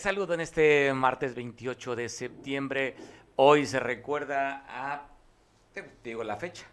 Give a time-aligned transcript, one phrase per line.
[0.00, 2.96] Les saludo en este martes 28 de septiembre.
[3.36, 5.08] Hoy se recuerda a,
[5.74, 6.64] te digo la fecha,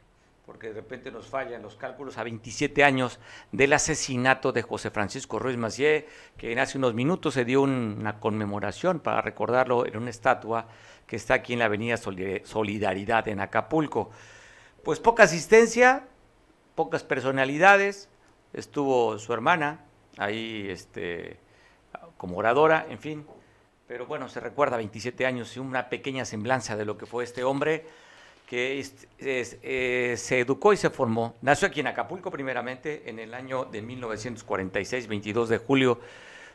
[0.46, 3.20] porque de repente nos fallan los cálculos, a 27 años
[3.52, 8.22] del asesinato de José Francisco Ruiz Macié, que en hace unos minutos se dio una
[8.22, 10.70] conmemoración para recordarlo en una estatua
[11.06, 14.10] que está aquí en la Avenida Solidaridad en Acapulco.
[14.86, 16.08] Pues poca asistencia,
[16.76, 18.08] pocas personalidades,
[18.54, 19.84] estuvo su hermana
[20.18, 21.42] ahí este,
[22.18, 23.26] como oradora, en fin,
[23.88, 27.44] pero bueno, se recuerda 27 años y una pequeña semblanza de lo que fue este
[27.44, 27.86] hombre
[28.48, 28.84] que
[29.20, 31.36] eh, se educó y se formó.
[31.42, 36.00] Nació aquí en Acapulco primeramente en el año de 1946, 22 de julio.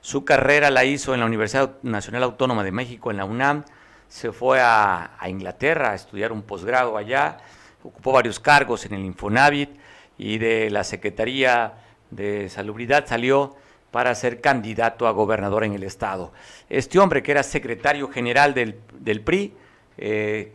[0.00, 3.64] Su carrera la hizo en la Universidad Nacional Autónoma de México, en la UNAM.
[4.08, 7.38] Se fue a, a Inglaterra a estudiar un posgrado allá.
[7.82, 9.70] Ocupó varios cargos en el Infonavit
[10.16, 11.74] y de la Secretaría
[12.10, 13.56] de Salubridad salió
[13.92, 16.32] para ser candidato a gobernador en el estado.
[16.68, 19.54] Este hombre que era secretario general del, del PRI,
[19.98, 20.54] eh,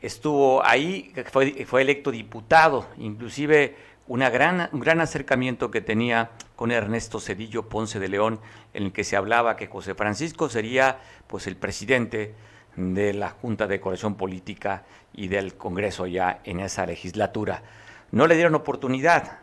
[0.00, 3.76] estuvo ahí, fue, fue electo diputado, inclusive
[4.08, 8.40] una gran, un gran acercamiento que tenía con Ernesto Cedillo Ponce de León,
[8.74, 12.34] en el que se hablaba que José Francisco sería pues el presidente
[12.74, 17.62] de la Junta de Corrección Política y del Congreso ya en esa legislatura.
[18.10, 19.41] No le dieron oportunidad,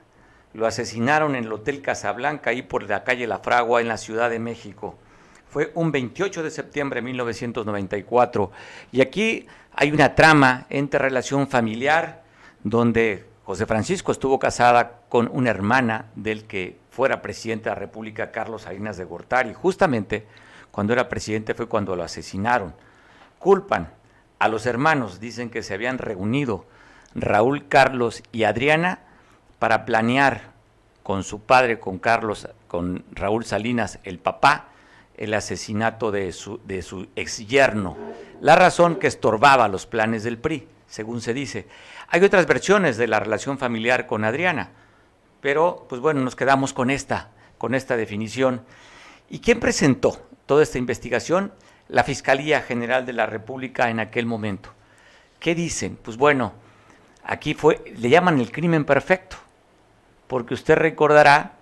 [0.53, 4.30] lo asesinaron en el Hotel Casablanca, ahí por la calle La Fragua, en la Ciudad
[4.30, 4.97] de México.
[5.50, 8.52] Fue un 28 de septiembre de 1994.
[8.91, 12.23] Y aquí hay una trama entre relación familiar,
[12.64, 18.31] donde José Francisco estuvo casada con una hermana del que fuera presidente de la República,
[18.31, 19.53] Carlos Salinas de Gortari.
[19.53, 20.28] Justamente
[20.72, 22.75] cuando era presidente fue cuando lo asesinaron.
[23.39, 23.91] Culpan
[24.38, 26.66] a los hermanos, dicen que se habían reunido
[27.16, 29.00] Raúl, Carlos y Adriana
[29.60, 30.52] para planear
[31.04, 34.70] con su padre, con Carlos, con Raúl Salinas, el papá,
[35.18, 37.98] el asesinato de su, de ex yerno.
[38.42, 41.68] La razón que estorbaba los planes del PRI, según se dice.
[42.08, 44.69] Hay otras versiones de la relación familiar con Adriana,
[45.42, 48.62] pero pues bueno, nos quedamos con esta, con esta definición.
[49.30, 51.52] ¿Y quién presentó toda esta investigación?
[51.90, 54.72] La Fiscalía General de la República en aquel momento.
[55.40, 55.98] ¿Qué dicen?
[56.02, 56.53] Pues bueno,
[57.24, 59.38] aquí fue, le llaman el crimen perfecto
[60.29, 61.53] porque usted recordará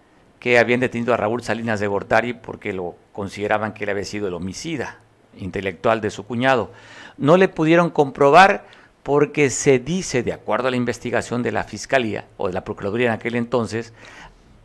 [0.41, 4.27] que habían detenido a Raúl Salinas de Gortari porque lo consideraban que él había sido
[4.27, 4.99] el homicida
[5.37, 6.71] intelectual de su cuñado.
[7.17, 8.65] No le pudieron comprobar
[9.03, 13.07] porque se dice, de acuerdo a la investigación de la Fiscalía o de la Procuraduría
[13.07, 13.93] en aquel entonces,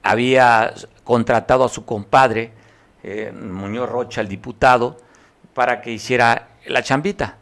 [0.02, 0.74] había
[1.04, 2.50] contratado a su compadre,
[3.04, 4.96] eh, Muñoz Rocha, el diputado,
[5.54, 7.36] para que hiciera la chambita.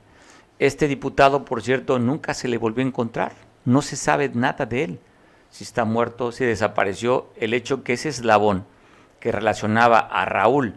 [0.58, 3.32] Este diputado, por cierto, nunca se le volvió a encontrar,
[3.64, 5.00] no se sabe nada de él
[5.50, 8.64] si está muerto, si desapareció, el hecho que ese eslabón
[9.18, 10.74] que relacionaba a Raúl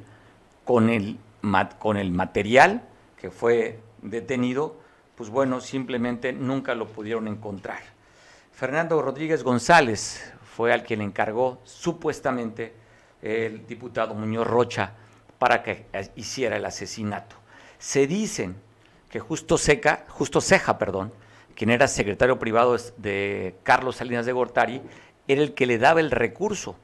[0.65, 1.17] con el,
[1.79, 2.83] con el material
[3.17, 4.75] que fue detenido,
[5.15, 7.79] pues bueno, simplemente nunca lo pudieron encontrar.
[8.51, 12.73] Fernando Rodríguez González fue al que le encargó supuestamente
[13.21, 14.93] el diputado Muñoz Rocha
[15.39, 15.85] para que
[16.15, 17.35] hiciera el asesinato.
[17.79, 18.55] Se dicen
[19.09, 21.13] que Justo Seca, Justo Ceja, perdón,
[21.55, 24.81] quien era secretario privado de Carlos Salinas de Gortari,
[25.27, 26.75] era el que le daba el recurso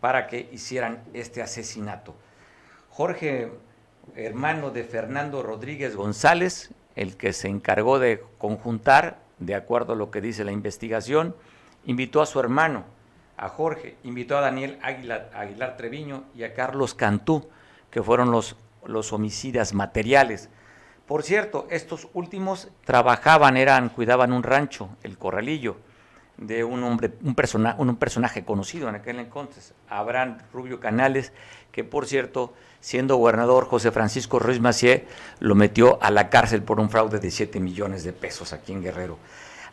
[0.00, 2.14] para que hicieran este asesinato.
[2.90, 3.50] Jorge,
[4.16, 10.10] hermano de Fernando Rodríguez González, el que se encargó de conjuntar, de acuerdo a lo
[10.10, 11.34] que dice la investigación,
[11.86, 12.84] invitó a su hermano,
[13.36, 17.48] a Jorge, invitó a Daniel Aguilar, Aguilar Treviño y a Carlos Cantú,
[17.90, 18.56] que fueron los,
[18.86, 20.50] los homicidas materiales.
[21.06, 25.76] Por cierto, estos últimos trabajaban, eran, cuidaban un rancho, el Corralillo,
[26.38, 31.32] de un hombre, un, persona, un, personaje conocido en aquel entonces, Abraham Rubio Canales,
[31.70, 35.06] que por cierto, siendo gobernador José Francisco Ruiz Macié,
[35.40, 38.82] lo metió a la cárcel por un fraude de 7 millones de pesos aquí en
[38.82, 39.18] Guerrero.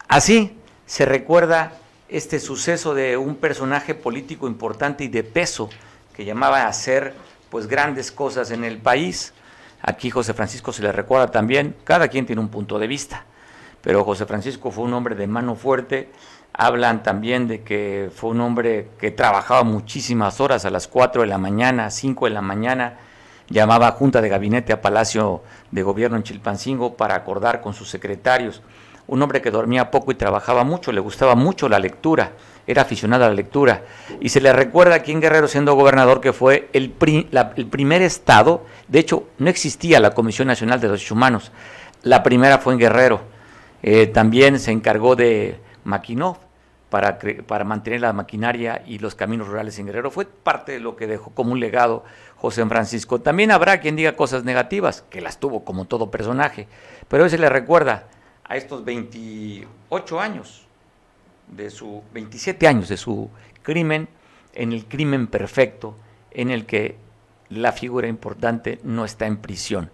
[0.08, 1.73] Así se recuerda
[2.09, 5.70] este suceso de un personaje político importante y de peso
[6.14, 7.14] que llamaba a hacer
[7.50, 9.34] pues grandes cosas en el país
[9.82, 13.26] Aquí José Francisco se le recuerda también, cada quien tiene un punto de vista,
[13.82, 16.12] pero José Francisco fue un hombre de mano fuerte,
[16.54, 21.28] hablan también de que fue un hombre que trabajaba muchísimas horas, a las 4 de
[21.28, 22.98] la mañana, 5 de la mañana,
[23.50, 25.42] llamaba a Junta de Gabinete a Palacio
[25.72, 28.62] de Gobierno en Chilpancingo para acordar con sus secretarios,
[29.08, 32.34] un hombre que dormía poco y trabajaba mucho, le gustaba mucho la lectura,
[32.67, 33.84] era aficionado a la lectura.
[34.19, 36.93] Y se le recuerda aquí en Guerrero, siendo gobernador, que fue el,
[37.55, 41.52] el primer estado, de hecho, no existía la Comisión Nacional de Derechos Humanos,
[42.03, 43.22] la primera fue en Guerrero.
[43.84, 46.37] Eh, también se encargó de Maquinov,
[46.91, 47.17] para,
[47.47, 50.11] para mantener la maquinaria y los caminos rurales en Guerrero.
[50.11, 52.03] Fue parte de lo que dejó como un legado
[52.35, 53.22] José Francisco.
[53.22, 56.67] También habrá quien diga cosas negativas, que las tuvo como todo personaje,
[57.08, 58.08] pero hoy se le recuerda
[58.43, 60.67] a estos 28 años
[61.47, 63.29] de su 27 años de su
[63.64, 64.08] crimen
[64.53, 65.96] en el crimen perfecto
[66.32, 66.97] en el que
[67.49, 69.91] la figura importante no está en prisión.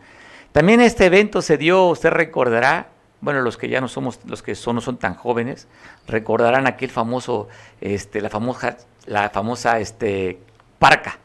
[0.51, 2.89] También este evento se dio, usted recordará,
[3.21, 5.67] bueno, los que ya no somos, los que son, no son tan jóvenes,
[6.07, 7.47] recordarán aquel famoso,
[7.81, 10.39] este, la famosa, la famosa este,
[10.79, 11.19] parca,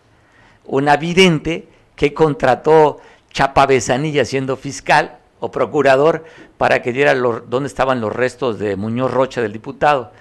[0.65, 6.25] una vidente que contrató Chapa Besanilla siendo fiscal o procurador
[6.57, 10.13] para que diera dónde estaban los restos de Muñoz Rocha del diputado.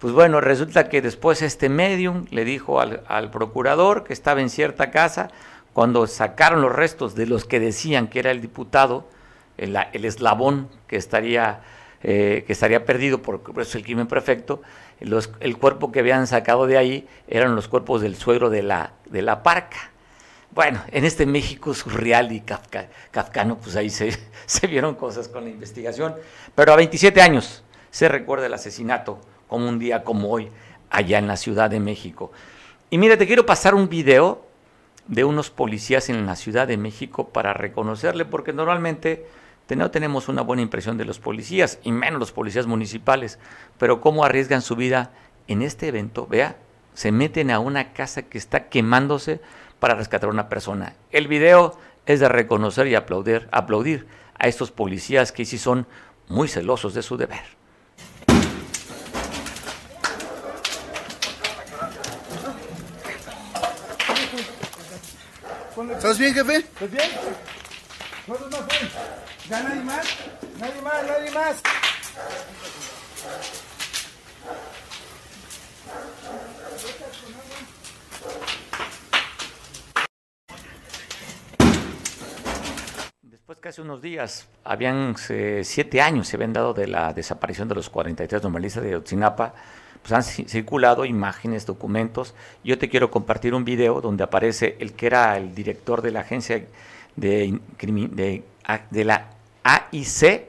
[0.00, 4.90] Pues bueno, resulta que después este medium le dijo al, procurador que estaba en cierta
[4.90, 5.30] casa,
[5.72, 9.06] cuando sacaron los restos de los que decían que era el diputado,
[9.56, 11.60] el, eslabón que estaría,
[12.02, 14.62] eh, que estaría perdido por, eso el crimen perfecto,
[14.98, 19.22] el cuerpo que habían sacado de ahí eran los cuerpos del suegro de la, de
[19.22, 19.92] la parca.
[20.56, 25.44] Bueno, en este México surreal y kafka, kafkano, pues ahí se, se vieron cosas con
[25.44, 26.14] la investigación.
[26.54, 30.48] Pero a 27 años se recuerda el asesinato como un día como hoy
[30.88, 32.32] allá en la Ciudad de México.
[32.88, 34.46] Y mira, te quiero pasar un video
[35.08, 39.26] de unos policías en la Ciudad de México para reconocerle, porque normalmente
[39.68, 43.38] no tenemos una buena impresión de los policías, y menos los policías municipales,
[43.76, 45.10] pero cómo arriesgan su vida
[45.48, 46.56] en este evento, vea,
[46.94, 49.40] se meten a una casa que está quemándose
[49.78, 50.94] para rescatar a una persona.
[51.10, 54.06] El video es de reconocer y aplaudir, aplaudir
[54.38, 55.86] a estos policías que sí son
[56.28, 57.56] muy celosos de su deber.
[65.90, 66.56] ¿Estás bien, jefe?
[66.56, 67.10] ¿Estás bien?
[68.26, 68.88] ¿Cuántos más fue?
[69.48, 70.06] ¿Ya nadie más?
[70.58, 71.06] ¿Nadie más?
[71.06, 71.62] ¿Nadie más?
[83.22, 87.66] Después que hace unos días, habían eh, siete años se habían dado de la desaparición
[87.66, 89.54] de los 43 normalistas de Otzinapa,
[90.02, 92.32] pues han circulado imágenes, documentos.
[92.62, 96.20] Yo te quiero compartir un video donde aparece el que era el director de la
[96.20, 96.64] agencia
[97.16, 99.30] de, de, la
[99.64, 100.44] AIC,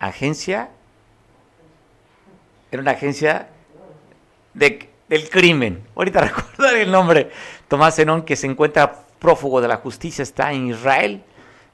[0.00, 0.68] agencia,
[2.72, 3.46] era una agencia
[4.54, 5.84] de, del crimen.
[5.94, 7.30] Ahorita recordar el nombre.
[7.68, 11.22] Tomás Zenón, que se encuentra prófugo de la justicia, está en Israel.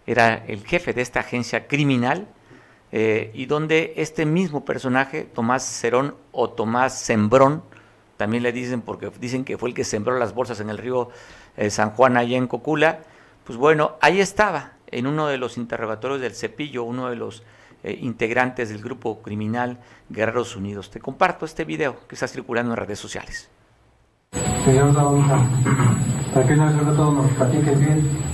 [0.06, 2.26] Era el jefe de esta agencia criminal
[2.90, 7.62] eh, y donde este mismo personaje, Tomás Cerón o Tomás Sembrón,
[8.16, 11.08] también le dicen porque dicen que fue el que sembró las bolsas en el río
[11.56, 13.00] eh, San Juan allá en Cocula,
[13.44, 17.42] pues bueno, ahí estaba en uno de los interrogatorios del Cepillo, uno de los
[17.82, 19.78] eh, integrantes del grupo criminal
[20.08, 20.90] Guerreros Unidos.
[20.90, 23.50] Te comparto este video que está circulando en redes sociales.
[24.64, 24.94] Señor
[26.32, 28.31] para que no todo nos platiques bien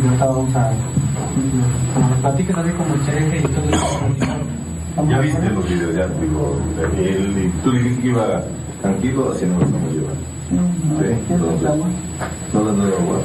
[0.00, 0.72] vamos a
[1.94, 5.08] como nos platiques así como cheque y todo eso.
[5.08, 6.56] Ya viste los videos, ya digo,
[6.98, 8.42] él, y tú dijiste que iba
[8.82, 10.12] tranquilo haciendo lo que lleva.
[10.50, 11.70] Sí, entonces,
[12.52, 13.18] no dando agua.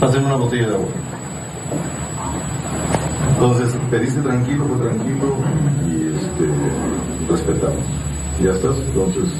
[0.00, 0.88] Pásame una botella de agua.
[3.30, 5.36] Entonces, pediste tranquilo, fue tranquilo
[5.88, 7.84] y este, respetamos.
[8.42, 8.76] ¿Ya estás?
[8.88, 9.30] Entonces,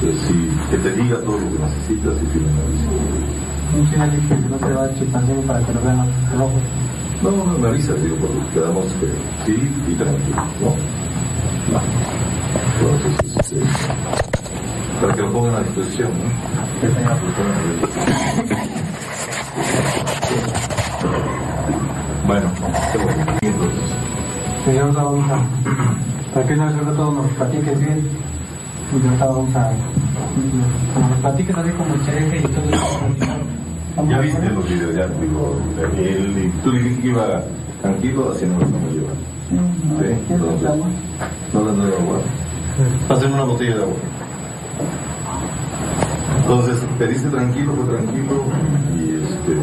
[0.00, 3.49] pues, si, que te diga todo lo que necesitas y que me
[3.86, 6.62] final que no te va a para que lo vean los ojos.
[7.22, 9.06] No, no me avisas, digo, porque quedamos que
[9.44, 10.70] sí y tranquilo, ¿no?
[11.72, 11.80] No.
[12.80, 13.60] Entonces, este,
[15.00, 16.80] para que lo pongan a disposición, ¿no?
[16.80, 17.18] Que tenga
[22.26, 22.50] Bueno,
[22.92, 23.24] qué bueno.
[23.42, 23.80] Entonces.
[24.64, 25.44] Señor, vamos a.
[26.34, 28.08] Para que no sobre todo nos platiques bien.
[28.92, 29.72] Y vamos a.
[31.08, 33.39] Nos platiques así como cheque y todo eso.
[34.08, 35.56] Ya viste los videos, ya digo,
[35.98, 37.42] él, y tú dijiste que iba
[37.82, 39.12] tranquilo haciendo lo que me lleva.
[39.50, 40.32] ¿Sí?
[40.32, 40.70] Entonces,
[41.52, 42.18] no le doy agua.
[43.08, 43.96] Pásame una botella de agua.
[46.38, 48.44] Entonces, pediste tranquilo, fue tranquilo
[48.96, 49.56] y este,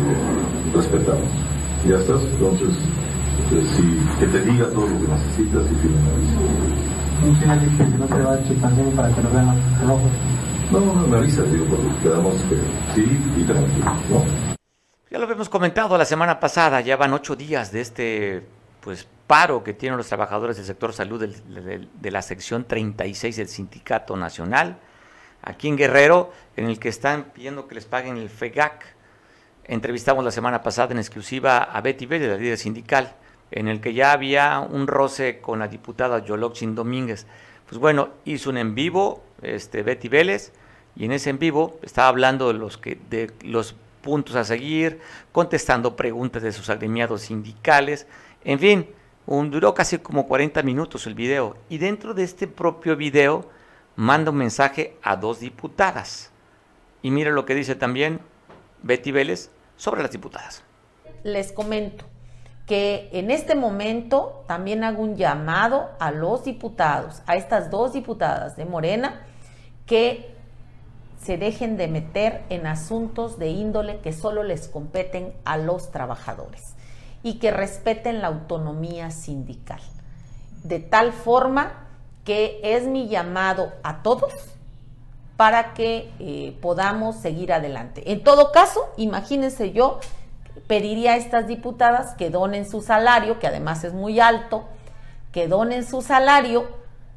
[0.74, 1.29] respetamos.
[1.88, 2.22] ¿Ya estás?
[2.34, 2.75] Entonces,
[3.50, 3.84] pues, si,
[4.20, 5.98] que te diga todo lo que necesitas y que me
[7.27, 7.36] Un
[7.77, 9.48] que no te va a chimpancino para que lo vean
[9.88, 10.26] los.
[10.71, 12.57] No, digo, quedamos que
[12.93, 14.24] sí y tranquilo.
[15.09, 18.43] Ya lo habíamos comentado la semana pasada, ya van ocho días de este
[18.81, 24.17] pues paro que tienen los trabajadores del sector salud de la sección 36 del Sindicato
[24.17, 24.77] Nacional,
[25.41, 28.86] aquí en Guerrero, en el que están pidiendo que les paguen el FEGAC.
[29.63, 33.15] Entrevistamos la semana pasada en exclusiva a Betty Vélez, la líder sindical,
[33.51, 37.25] en el que ya había un roce con la diputada Yoloxin Domínguez.
[37.67, 40.53] Pues bueno, hizo un en vivo, este, Betty Vélez,
[40.95, 45.00] y en ese en vivo estaba hablando de los, que, de los puntos a seguir,
[45.31, 48.07] contestando preguntas de sus agremiados sindicales,
[48.43, 48.88] en fin,
[49.27, 51.57] duró casi como 40 minutos el video.
[51.69, 53.50] Y dentro de este propio video
[53.95, 56.31] manda un mensaje a dos diputadas.
[57.01, 58.21] Y mira lo que dice también
[58.83, 60.63] Betty Vélez sobre las diputadas.
[61.24, 62.05] Les comento
[62.67, 68.57] que en este momento también hago un llamado a los diputados, a estas dos diputadas
[68.57, 69.21] de Morena,
[69.86, 70.36] que
[71.24, 76.75] se dejen de meter en asuntos de índole que solo les competen a los trabajadores
[77.24, 79.81] y que respeten la autonomía sindical.
[80.63, 81.88] De tal forma
[82.25, 84.33] que es mi llamado a todos
[85.38, 88.12] para que eh, podamos seguir adelante.
[88.12, 90.00] En todo caso, imagínense yo,
[90.67, 94.65] pediría a estas diputadas que donen su salario, que además es muy alto,
[95.31, 96.67] que donen su salario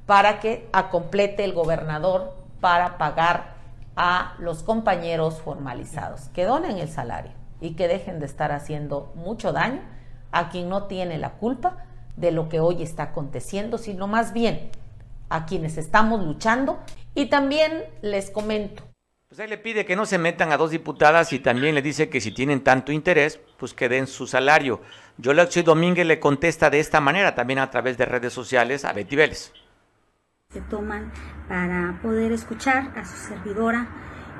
[0.06, 3.54] para que complete el gobernador para pagar
[3.96, 9.52] a los compañeros formalizados, que donen el salario y que dejen de estar haciendo mucho
[9.52, 9.80] daño
[10.32, 11.84] a quien no tiene la culpa
[12.16, 14.70] de lo que hoy está aconteciendo, sino más bien
[15.28, 16.78] a quienes estamos luchando.
[17.14, 18.89] Y también les comento.
[19.30, 22.08] Pues ahí le pide que no se metan a dos diputadas y también le dice
[22.08, 24.80] que si tienen tanto interés, pues que den su salario.
[25.18, 29.14] Yolaxi Domínguez le contesta de esta manera, también a través de redes sociales, a Betty
[29.14, 29.52] Vélez.
[30.52, 31.12] Se toman
[31.48, 33.86] para poder escuchar a su servidora.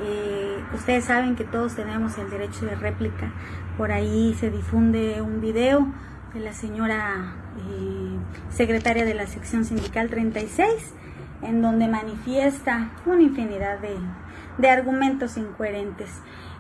[0.01, 3.33] Eh, ustedes saben que todos tenemos el derecho de réplica.
[3.79, 5.87] Por ahí se difunde un video
[6.35, 8.19] de la señora eh,
[8.53, 10.67] secretaria de la sección sindical 36,
[11.43, 13.97] en donde manifiesta una infinidad de,
[14.69, 16.11] argumentos incoherentes,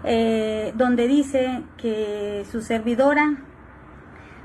[0.04, 3.36] eh, donde dice que su servidora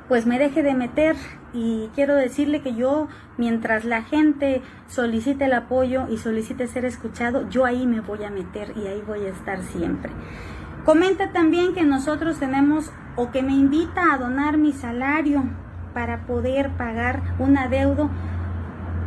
[0.08, 1.16] pues me deje de meter
[1.54, 7.50] y quiero decirle que yo mientras la gente solicite el apoyo y solicite ser escuchado,
[7.50, 10.12] yo ahí me voy a meter y ahí voy a estar siempre.
[10.84, 15.44] Comenta también que nosotros tenemos o que me invita a donar mi salario
[15.94, 18.10] para poder pagar un adeudo,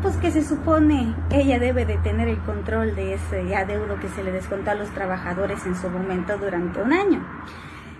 [0.02, 4.22] pues que se supone ella debe de tener el control de ese adeudo que se
[4.22, 7.26] le descontó a los trabajadores en su momento durante un año.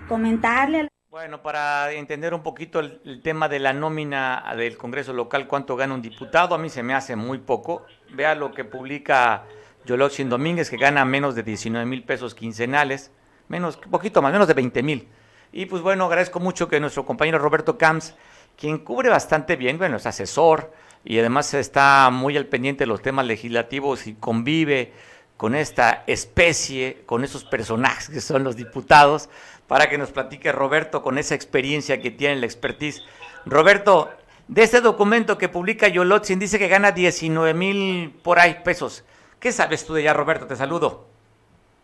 [0.07, 5.75] Comentarle bueno, para entender un poquito el, tema de la nómina del Congreso local, cuánto
[5.75, 7.83] gana un diputado, a mí se me hace muy poco.
[8.13, 9.43] Vea lo que publica
[9.85, 13.11] Yoloxin Domínguez, que gana menos de 19 mil pesos quincenales
[13.49, 15.09] menos, poquito más, menos de 20 mil.
[15.51, 18.15] Y pues bueno, agradezco mucho que nuestro compañero Roberto Camps,
[18.55, 20.71] quien cubre bastante bien, bueno, es asesor
[21.05, 24.93] y además está muy al pendiente de los temas legislativos y convive
[25.37, 29.29] con esta especie, con esos personajes que son los diputados,
[29.67, 33.01] para que nos platique Roberto con esa experiencia que tiene, la expertise.
[33.45, 34.11] Roberto,
[34.49, 39.05] de este documento que publica Yolotzin, dice que gana 19 mil por ahí pesos.
[39.39, 40.47] ¿Qué sabes tú de ella, Roberto?
[40.47, 41.07] Te saludo.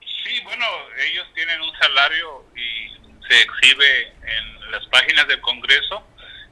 [0.01, 0.65] Sí, bueno,
[1.09, 6.03] ellos tienen un salario y se exhibe en las páginas del Congreso,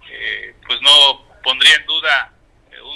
[0.10, 2.34] eh, pues no pondría en duda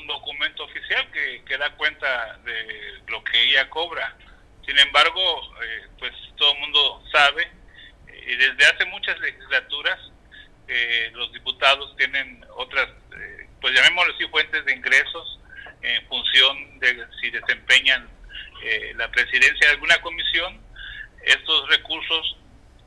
[0.07, 4.15] documento oficial que, que, da cuenta de lo que ella cobra.
[4.65, 7.49] Sin embargo, eh, pues todo el mundo sabe,
[8.27, 9.99] y desde hace muchas legislaturas,
[11.13, 12.89] los diputados tienen otras,
[13.61, 15.39] pues llamémoslo así, fuentes de ingresos
[15.81, 18.09] en función de si desempeñan
[18.95, 20.67] la presidencia de alguna comisión
[21.27, 22.37] estos recursos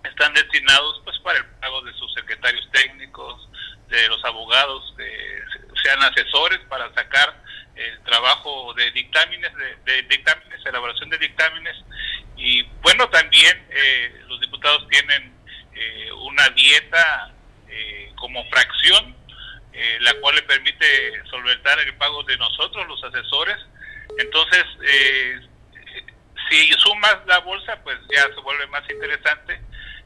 [0.05, 3.49] están destinados pues para el pago de sus secretarios técnicos,
[3.91, 5.43] de los abogados, de,
[5.83, 7.35] sean asesores para sacar
[7.75, 9.51] el trabajo de dictámenes,
[9.85, 11.77] de, dictámenes, elaboración de dictámenes.
[12.37, 15.35] Y bueno, también eh, los diputados tienen
[15.75, 17.33] eh, una dieta
[17.69, 19.19] eh, como fracción,
[20.01, 23.57] la cual le permite solventar el pago de nosotros, los asesores.
[24.19, 24.65] Entonces,
[26.51, 29.59] si sumas la bolsa, pues ya se vuelve más interesante.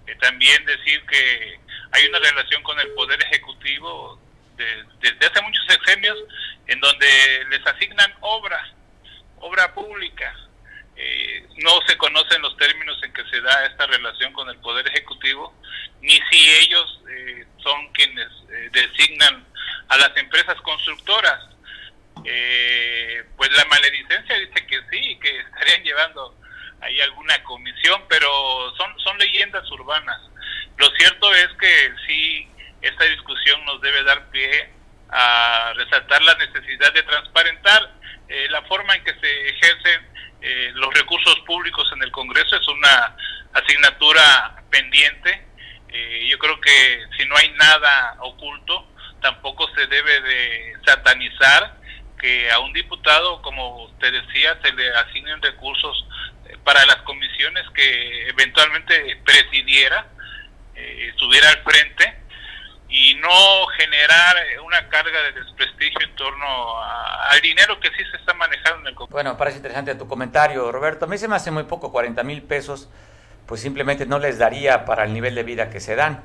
[0.07, 1.61] Eh, también decir que
[1.95, 4.21] hay una relación con el Poder Ejecutivo
[4.57, 6.17] desde hace muchos sexenios
[6.67, 7.07] en donde
[7.51, 8.71] les asignan obras,
[9.41, 10.33] obra pública.
[10.97, 14.87] Eh, no se conocen los términos en que se da esta relación con el Poder
[14.89, 15.55] Ejecutivo,
[16.01, 18.29] ni si ellos eh, son quienes
[18.71, 19.45] designan
[19.89, 21.55] a las empresas constructoras
[22.25, 26.35] eh, pues la maledicencia dice que sí, que estarían llevando
[26.81, 30.21] ahí alguna comisión, pero son, son leyendas urbanas.
[30.77, 32.49] Lo cierto es que sí,
[32.83, 34.71] esta discusión nos debe dar pie
[35.11, 37.95] a resaltar la necesidad de transparentar
[38.29, 42.57] eh, la forma en que se ejercen eh, los recursos públicos en el Congreso.
[42.57, 43.17] Es una
[43.55, 45.47] asignatura pendiente.
[45.89, 48.89] Eh, yo creo que si no hay nada oculto,
[49.23, 51.79] tampoco se debe de satanizar
[52.21, 56.07] que a un diputado, como usted decía, se le asignen recursos
[56.47, 60.07] eh, para las comisiones que eventualmente presidiera,
[60.75, 62.25] eh, estuviera al frente
[62.89, 66.47] y no generar una carga de desprestigio en torno
[66.81, 69.07] al dinero que sí se está manejando en el.
[69.11, 71.07] Bueno, parece interesante tu comentario, Roberto.
[71.07, 72.89] A mí se me hace muy poco, 40 mil pesos,
[73.47, 76.23] pues simplemente no les daría para el nivel de vida que se dan.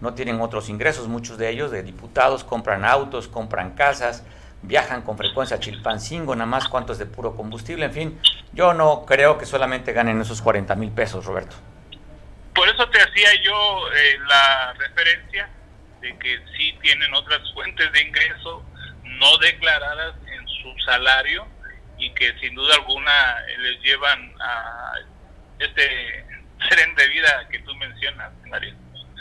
[0.00, 4.24] No tienen otros ingresos, muchos de ellos, de diputados, compran autos, compran casas,
[4.62, 8.20] viajan con frecuencia a Chilpancingo, nada más cuántos de puro combustible, en fin.
[8.52, 11.56] Yo no creo que solamente ganen esos 40 mil pesos, Roberto.
[12.58, 15.48] Por eso te hacía yo eh, la referencia
[16.00, 18.64] de que sí tienen otras fuentes de ingreso
[19.04, 21.46] no declaradas en su salario
[21.98, 24.92] y que sin duda alguna les llevan a
[25.60, 26.26] este
[26.68, 28.74] tren de vida que tú mencionas, María.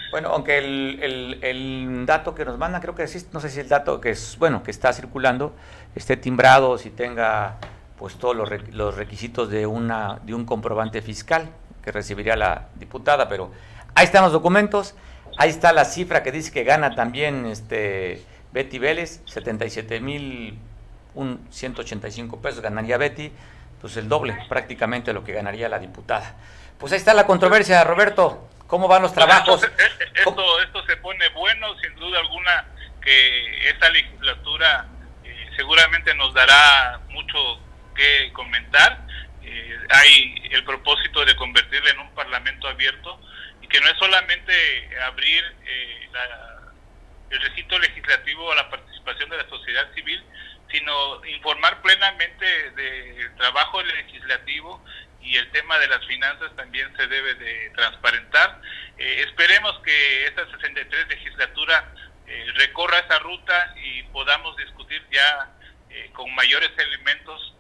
[0.10, 4.02] Bueno, aunque el, el, dato que nos mandan, creo que no sé si el dato
[4.02, 5.56] que es, bueno, que está circulando,
[5.94, 7.60] esté timbrado, si tenga
[8.00, 11.52] pues todos los, los requisitos de, una, de un comprobante fiscal
[11.88, 13.50] que recibiría la diputada, pero
[13.96, 14.94] ahí están los documentos.
[15.38, 20.60] Ahí está la cifra que dice que gana también este Betty Vélez, 77 mil
[21.50, 23.32] 185 pesos ganaría Betty,
[23.80, 26.36] pues el doble prácticamente lo que ganaría la diputada.
[26.78, 28.50] Pues ahí está la controversia, Roberto.
[28.68, 29.64] ¿Cómo van los trabajos?
[29.64, 32.66] Eh, eh, esto, esto, se pone bueno, sin duda alguna,
[33.02, 34.88] que esta legislatura
[35.24, 37.38] eh, seguramente nos dará mucho
[37.96, 39.07] que comentar.
[39.90, 43.20] Hay el propósito de convertirla en un parlamento abierto
[43.70, 44.54] que no es solamente
[45.04, 46.10] abrir eh,
[47.30, 50.24] el recinto legislativo a la participación de la sociedad civil,
[50.72, 54.84] sino informar plenamente del trabajo legislativo
[55.22, 58.62] y el tema de las finanzas también se debe de transparentar.
[58.98, 61.94] Eh, esperemos que esta 63 legislatura
[62.28, 65.54] eh, recorra esa ruta y podamos discutir ya
[66.14, 67.56] con mayores elementos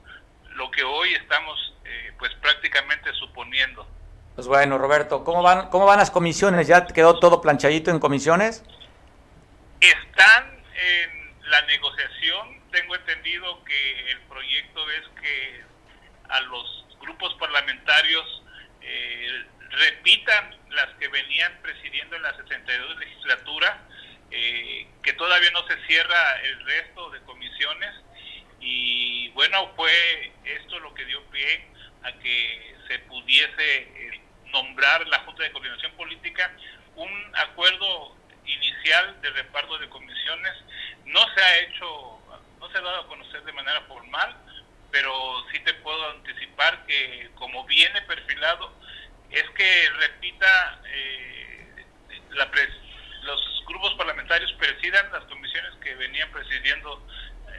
[0.58, 1.74] lo que hoy estamos
[2.20, 3.88] pues prácticamente suponiendo.
[4.36, 6.68] Pues bueno, Roberto, ¿cómo van, cómo van las comisiones?
[6.68, 8.64] ¿Ya quedó todo planchadito en comisiones?
[9.80, 12.62] Están en la negociación.
[12.72, 15.64] Tengo entendido que el proyecto es que
[16.30, 18.44] a los grupos parlamentarios
[18.82, 23.82] eh, repitan las que venían presidiendo en la 62 legislatura,
[24.30, 27.92] eh, que todavía no se cierra el resto de comisiones.
[28.60, 31.66] Y bueno, fue esto lo que dio pie
[32.04, 36.52] a que se pudiese eh, nombrar la Junta de Coordinación Política
[36.96, 38.16] un acuerdo
[38.46, 40.54] inicial de reparto de comisiones.
[41.06, 42.20] No se ha hecho,
[42.60, 44.36] no se ha dado a conocer de manera formal,
[44.92, 45.12] pero
[45.52, 48.74] sí te puedo anticipar que como viene perfilado,
[49.30, 51.86] es que repita eh,
[52.32, 52.50] la
[53.24, 57.06] los grupos parlamentarios presidan las comisiones que venían presidiendo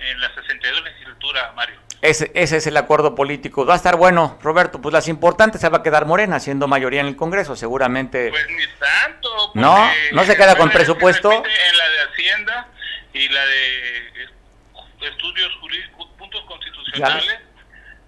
[0.01, 1.81] en la 62 legislatura, Mario.
[2.01, 3.67] Ese, ese es el acuerdo político.
[3.67, 4.81] Va a estar bueno, Roberto.
[4.81, 8.31] Pues las importantes se va a quedar Morena, siendo mayoría en el Congreso, seguramente.
[8.31, 9.53] Pues ni tanto.
[9.55, 11.33] No, no se queda con presupuesto.
[11.33, 12.69] En la de Hacienda
[13.13, 14.09] y la de
[15.07, 17.39] estudios jurídicos, puntos constitucionales,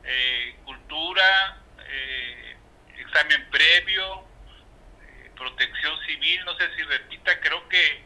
[0.05, 2.57] eh, cultura, eh,
[2.99, 4.25] examen previo,
[5.03, 8.05] eh, protección civil, no sé si repita, creo que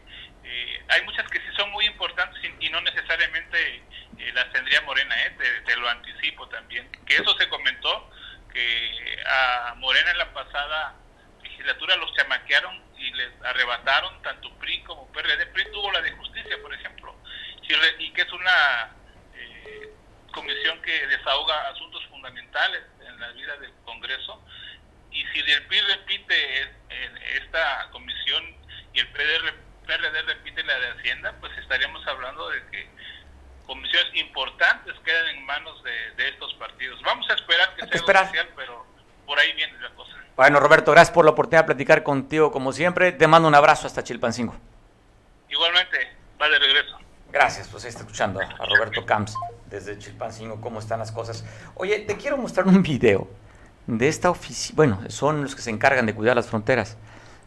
[0.89, 3.77] hay muchas que sí son muy importantes y, no necesariamente
[4.19, 5.37] eh, las tendría Morena, ¿eh?
[5.65, 6.91] te, lo anticipo también.
[7.07, 8.11] Que eso se comentó,
[8.53, 10.95] que a Morena en la pasada
[11.43, 15.47] legislatura los chamaquearon y les arrebataron tanto PRI como PRD.
[15.47, 17.15] PRI tuvo la de justicia, por ejemplo,
[17.99, 18.91] y que es una
[19.35, 19.93] eh,
[20.33, 24.45] comisión que desahoga asuntos fundamentales en la vida del Congreso.
[25.11, 26.75] Y si el PRI repite
[27.37, 28.64] esta comisión y
[29.97, 32.89] PRD repite la de Hacienda, pues estaríamos hablando de que
[33.67, 37.01] comisiones importantes quedan en manos de, estos partidos.
[37.03, 38.85] Vamos a esperar que sea oficial, pero
[39.27, 40.13] por ahí viene la cosa.
[40.37, 43.13] Bueno, Roberto, gracias por la oportunidad de platicar contigo como siempre.
[43.13, 44.55] Te mando un abrazo hasta Chilpancingo.
[45.49, 46.99] Igualmente, va de regreso.
[47.31, 51.45] Gracias, pues ahí está escuchando a Roberto Camps desde Chilpancingo, cómo están las cosas.
[51.75, 53.29] Oye, te quiero mostrar un video
[53.87, 56.97] de esta oficina, bueno, son los que se encargan de cuidar las fronteras.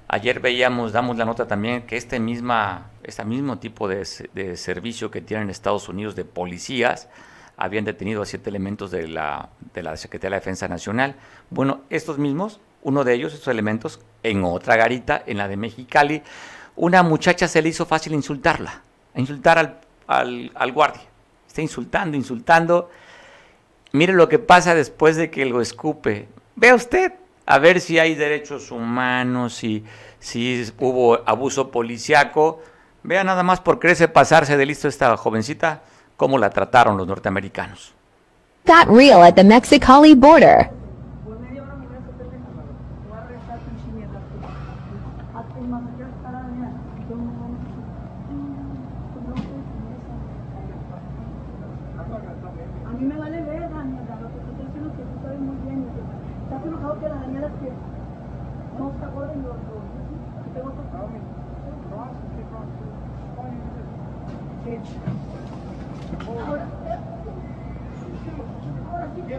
[0.09, 4.05] Ayer veíamos, damos la nota también, que este, misma, este mismo tipo de,
[4.55, 7.09] servicio que tienen Estados Unidos de policías
[7.57, 11.15] habían detenido a siete elementos de la, de la Secretaría de la Defensa Nacional.
[11.49, 16.21] Bueno, estos mismos, uno de ellos, estos elementos, en otra garita, en la de Mexicali,
[16.77, 18.83] una muchacha se le hizo fácil insultarla,
[19.15, 21.01] insultar al, al, al guardia.
[21.47, 22.89] Está insultando, insultando.
[23.91, 26.27] Mire lo que pasa después de que lo escupe.
[26.55, 27.13] Vea usted,
[27.47, 29.83] a ver si hay derechos humanos, si,
[30.19, 32.61] si hubo abuso policiaco.
[33.03, 35.81] Vea nada más por creerse pasarse de listo esta jovencita,
[36.17, 37.93] cómo la trataron los norteamericanos.
[38.65, 40.69] Got real at the Mexicali border.
[52.85, 55.55] A mí me vale ver, Daniela, lo que te estoy diciendo que tú sabes muy
[55.63, 55.85] bien.
[55.85, 57.71] que Estás enojado que la Daniela es que
[58.79, 59.59] no está gorda y lo que
[60.55, 60.87] tengo que
[66.27, 66.65] Ahora,
[68.91, 69.35] ahora sí que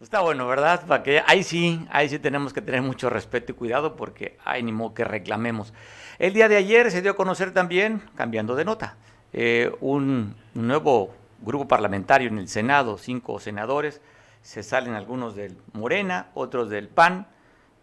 [0.00, 0.86] Está bueno, ¿verdad?
[0.86, 4.62] Para que ahí sí, ahí sí tenemos que tener mucho respeto y cuidado porque hay
[4.62, 5.72] ni modo que reclamemos.
[6.18, 8.96] El día de ayer se dio a conocer también, cambiando de nota,
[9.32, 14.00] eh, un nuevo grupo parlamentario en el Senado, cinco senadores,
[14.42, 17.26] se salen algunos del Morena, otros del PAN,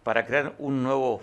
[0.08, 1.20] para crear un nuevo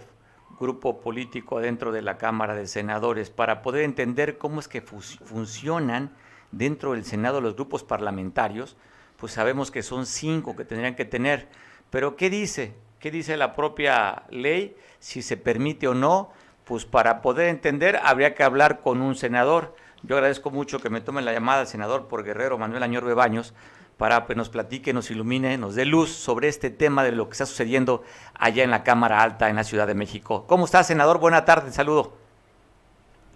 [0.60, 6.16] grupo político dentro de la Cámara de Senadores, para poder entender cómo es que funcionan
[6.52, 8.78] dentro del Senado los grupos parlamentarios,
[9.18, 11.48] pues sabemos que son cinco que tendrían que tener.
[11.90, 12.76] Pero ¿qué dice?
[13.00, 14.78] ¿Qué dice la propia ley?
[15.00, 16.30] Si se permite o no,
[16.64, 19.76] pues para poder entender habría que hablar con un senador.
[20.04, 23.56] Yo agradezco mucho que me tomen la llamada senador por Guerrero, Manuel Añorbe Baños,
[23.98, 27.34] para que nos platique, nos ilumine, nos dé luz sobre este tema de lo que
[27.34, 28.04] está sucediendo
[28.34, 30.46] allá en la Cámara Alta en la Ciudad de México.
[30.48, 31.20] ¿Cómo está, senador?
[31.20, 32.18] Buena tarde, saludo.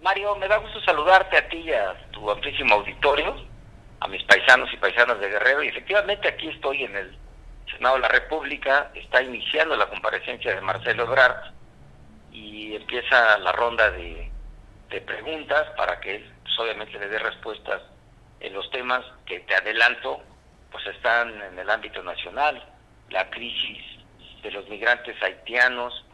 [0.02, 3.34] Mario, me da gusto saludarte a ti y a tu amplísimo auditorio,
[4.00, 5.62] a mis paisanos y paisanas de Guerrero.
[5.62, 7.18] Y efectivamente aquí estoy en el
[7.70, 11.52] Senado de la República, está iniciando la comparecencia de Marcelo Ebrard
[12.32, 14.30] y empieza la ronda de,
[14.88, 17.82] de preguntas para que él pues, obviamente le dé respuestas
[18.40, 20.20] en los temas que te adelanto,
[20.70, 22.62] pues están en el ámbito nacional,
[23.10, 23.82] la crisis
[24.42, 26.04] de los migrantes haitianos,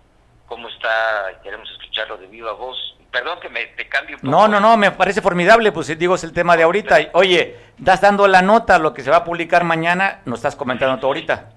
[0.47, 2.77] cómo está, queremos escucharlo de viva voz.
[3.11, 4.31] Perdón que me te cambie un poco.
[4.31, 6.99] No, no, no, me parece formidable, pues digo, es el tema de ahorita.
[7.13, 10.99] Oye, das dando la nota, lo que se va a publicar mañana, nos estás comentando
[10.99, 11.51] tú ahorita.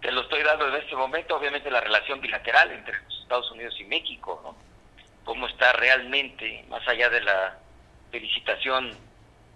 [0.00, 3.74] Te lo estoy dando en este momento, obviamente la relación bilateral entre los Estados Unidos
[3.80, 4.56] y México, ¿no?
[5.24, 7.56] Cómo está realmente, más allá de la
[8.10, 8.92] felicitación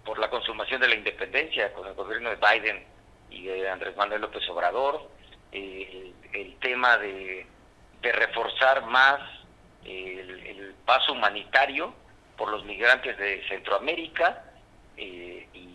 [0.07, 2.81] por la consumación de la independencia con el gobierno de Biden
[3.29, 5.11] y de Andrés Manuel López Obrador,
[5.51, 7.45] eh, el, tema de,
[8.01, 9.19] reforzar más
[9.83, 11.93] el, paso humanitario
[12.37, 14.45] por los migrantes de Centroamérica
[14.95, 15.67] eh, y,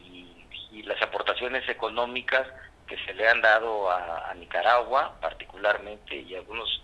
[0.85, 2.49] las aportaciones económicas
[2.89, 6.83] que se le han dado a, Nicaragua particularmente y algunos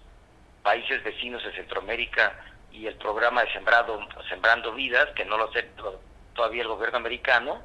[0.63, 2.39] países vecinos de Centroamérica
[2.71, 5.83] y el programa de sembrado sembrando vidas que no lo acepta
[6.39, 7.61] todavía el gobierno americano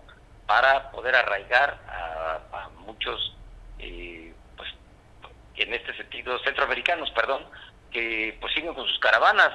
[0.48, 3.36] para poder arraigar a, muchos
[3.80, 4.70] eh, pues
[5.56, 7.46] en este sentido centroamericanos perdón
[7.92, 9.52] que pues siguen con sus caravanas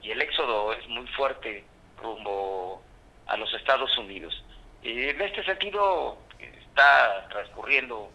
[0.00, 1.64] y el éxodo es muy fuerte
[2.00, 2.82] rumbo
[3.26, 4.42] a los Estados Unidos.
[4.82, 8.10] Eh, en este sentido está transcurriendo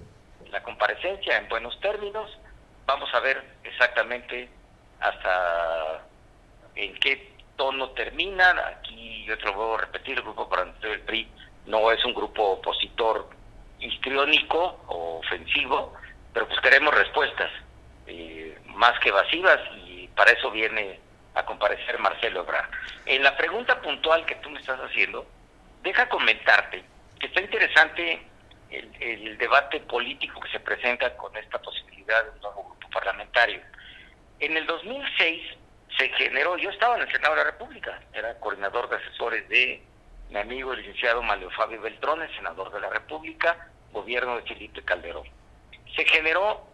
[0.52, 2.36] la comparecencia en buenos términos.
[2.88, 4.50] Vamos a ver exactamente
[5.00, 6.04] hasta
[6.76, 8.56] en qué tono termina.
[8.68, 11.28] Aquí yo te lo a repetir, el grupo parlamentario del PRI
[11.66, 13.30] no es un grupo opositor
[13.80, 15.94] histriónico o ofensivo,
[16.34, 17.52] pero pues queremos respuestas
[18.06, 21.00] eh, más que evasivas y para eso viene
[21.36, 22.70] a comparecer Marcelo Ebrard.
[23.06, 25.28] En la pregunta puntual que tú me estás haciendo,
[25.84, 26.84] deja comentarte
[27.20, 28.22] que está interesante
[28.70, 33.62] el, el debate político que se presenta con esta posibilidad de un nuevo grupo parlamentario.
[34.40, 35.58] En el 2006
[35.98, 39.82] se generó, yo estaba en el Senado de la República, era coordinador de asesores de
[40.30, 45.28] mi amigo el licenciado Manuel Fabio Beltrones, senador de la República, gobierno de Felipe Calderón.
[45.96, 46.68] Se generó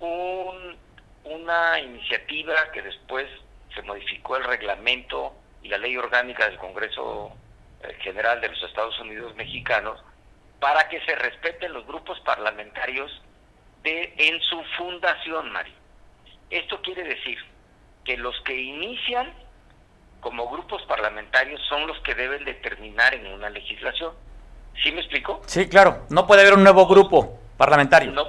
[0.00, 0.76] un,
[1.24, 3.28] una iniciativa que después
[3.74, 7.32] se modificó el reglamento y la ley orgánica del Congreso
[7.82, 10.02] eh, General de los Estados Unidos Mexicanos
[10.58, 13.22] para que se respeten los grupos parlamentarios
[13.82, 15.74] de en su fundación, Mari.
[16.50, 17.38] Esto quiere decir
[18.06, 19.34] que los que inician
[20.20, 24.14] como grupos parlamentarios son los que deben determinar en una legislación.
[24.82, 25.42] ¿Sí me explico?
[25.46, 28.12] Sí, claro, no puede haber un nuevo grupo parlamentario.
[28.12, 28.28] No,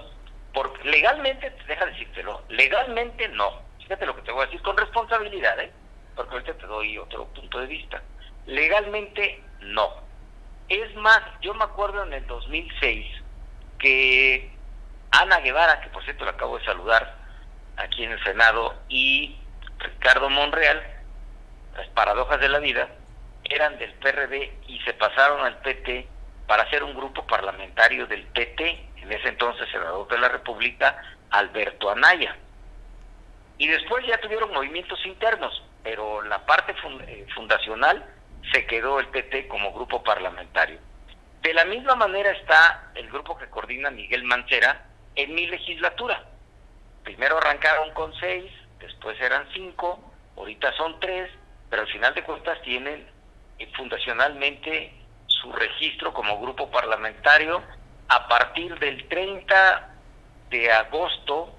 [0.54, 3.62] por, legalmente, deja decírtelo, legalmente no.
[3.80, 5.72] Fíjate lo que te voy a decir con responsabilidad, ¿eh?
[6.16, 8.02] porque ahorita te doy otro punto de vista.
[8.48, 9.90] Legalmente no.
[10.68, 13.06] Es más, yo me acuerdo en el 2006
[13.80, 14.52] que
[15.12, 17.16] Ana Guevara, que por cierto la acabo de saludar
[17.78, 19.38] aquí en el Senado, y
[19.80, 20.84] Ricardo Monreal,
[21.76, 22.90] las paradojas de la vida,
[23.44, 26.08] eran del PRD y se pasaron al PT
[26.48, 31.90] para hacer un grupo parlamentario del PT, en ese entonces senador de la República, Alberto
[31.90, 32.36] Anaya.
[33.58, 36.74] Y después ya tuvieron movimientos internos, pero la parte
[37.08, 38.06] eh, fundacional
[38.52, 40.80] se quedó el PT como grupo parlamentario.
[41.42, 44.86] De la misma manera está el grupo que coordina Miguel Mancera
[45.16, 46.24] en mi legislatura.
[47.04, 50.00] Primero arrancaron con seis, después eran cinco,
[50.36, 51.30] ahorita son tres,
[51.70, 53.08] pero al final de cuentas tienen
[53.76, 54.94] fundacionalmente
[55.28, 57.62] su registro como grupo parlamentario
[58.10, 59.90] a partir del 30
[60.50, 61.54] de agosto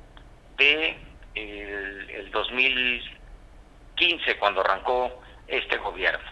[0.57, 0.99] de
[1.35, 6.31] el, 2015 cuando arrancó este gobierno.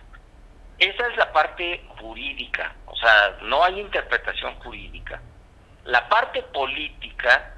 [0.78, 5.20] Esa es la parte jurídica, o sea, no hay interpretación jurídica.
[5.84, 7.54] La parte política,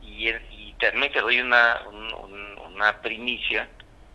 [0.00, 0.51] y, y
[0.90, 1.82] también te doy una,
[2.66, 3.68] una primicia,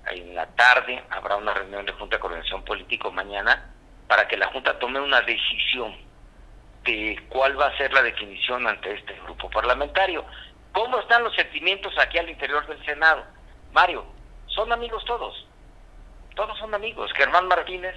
[0.10, 3.74] en la tarde habrá una reunión de Junta de Coordinación Político mañana
[4.08, 5.96] para que la Junta tome una decisión
[6.84, 10.26] de cuál va a ser la definición ante este grupo parlamentario.
[10.72, 13.24] ¿Cómo están los sentimientos aquí al interior del Senado?
[13.74, 14.06] Mario,
[14.48, 15.48] son amigos todos.
[16.36, 17.12] Todos son amigos.
[17.14, 17.96] Germán Martínez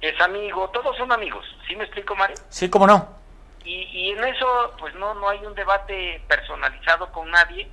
[0.00, 1.44] es amigo, todos son amigos.
[1.66, 2.36] ¿Sí me explico, Mario?
[2.48, 3.21] Sí, cómo no.
[3.64, 7.68] Y, y en eso, pues no, no hay un debate personalizado con nadie.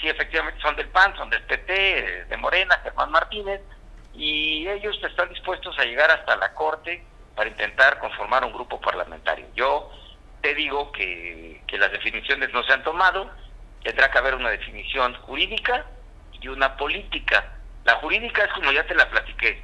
[0.00, 3.60] Si efectivamente son del PAN, son del PT, de Morena, Germán Martínez,
[4.14, 9.46] y ellos están dispuestos a llegar hasta la Corte para intentar conformar un grupo parlamentario.
[9.54, 9.90] Yo
[10.40, 13.30] te digo que, que las definiciones no se han tomado,
[13.82, 15.86] tendrá que haber una definición jurídica
[16.40, 17.54] y una política.
[17.84, 19.62] La jurídica es como ya te la platiqué.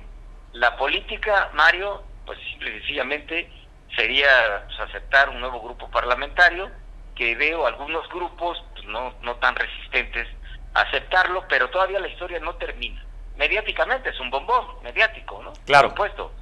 [0.52, 3.50] La política, Mario, pues simple y sencillamente
[3.96, 6.70] sería pues, aceptar un nuevo grupo parlamentario,
[7.14, 10.28] que veo algunos grupos pues, no, no tan resistentes
[10.74, 13.02] a aceptarlo, pero todavía la historia no termina.
[13.36, 15.52] Mediáticamente es un bombón mediático, ¿no?
[15.66, 15.88] Claro.
[15.88, 16.32] Por supuesto.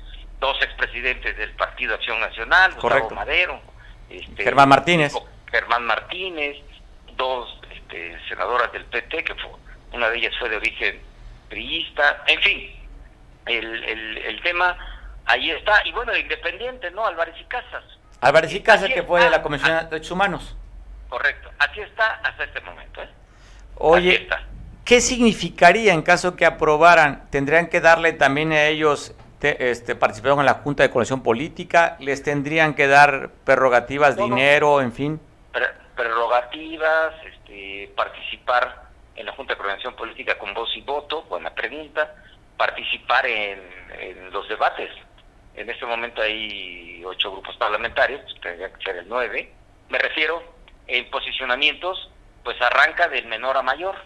[0.40, 3.60] Dos expresidentes del Partido Acción Nacional, Gustavo Madero,
[4.10, 5.14] este, Germán Martínez.
[5.48, 6.56] Germán Martínez,
[7.16, 9.52] dos este, senadoras del PT, que fue,
[9.92, 11.00] una de ellas fue de origen
[11.48, 12.88] priista, en fin,
[13.46, 14.76] el, el, el tema
[15.26, 15.86] ahí está.
[15.86, 17.06] Y bueno, independiente, ¿no?
[17.06, 17.84] Álvarez y Casas.
[18.20, 20.56] Álvarez y Casas, que fue de la Comisión de Derechos Humanos.
[21.08, 23.02] Correcto, aquí está hasta este momento.
[23.02, 23.08] ¿eh?
[23.76, 24.28] Oye,
[24.84, 27.28] ¿qué significaría en caso que aprobaran?
[27.30, 32.22] ¿Tendrían que darle también a ellos este, participaron en la Junta de Coordinación Política, les
[32.22, 35.20] tendrían que dar prerrogativas, dinero, en fin.
[35.96, 38.84] prerrogativas, este, participar
[39.16, 42.14] en la Junta de Coordinación Política con voz y voto, buena pregunta,
[42.56, 43.60] participar en,
[44.30, 44.90] los debates.
[45.54, 49.52] En este momento hay ocho grupos parlamentarios, tendría que ser el nueve.
[49.88, 50.42] Me refiero
[50.86, 52.10] en posicionamientos,
[52.42, 53.96] pues arranca del menor a mayor.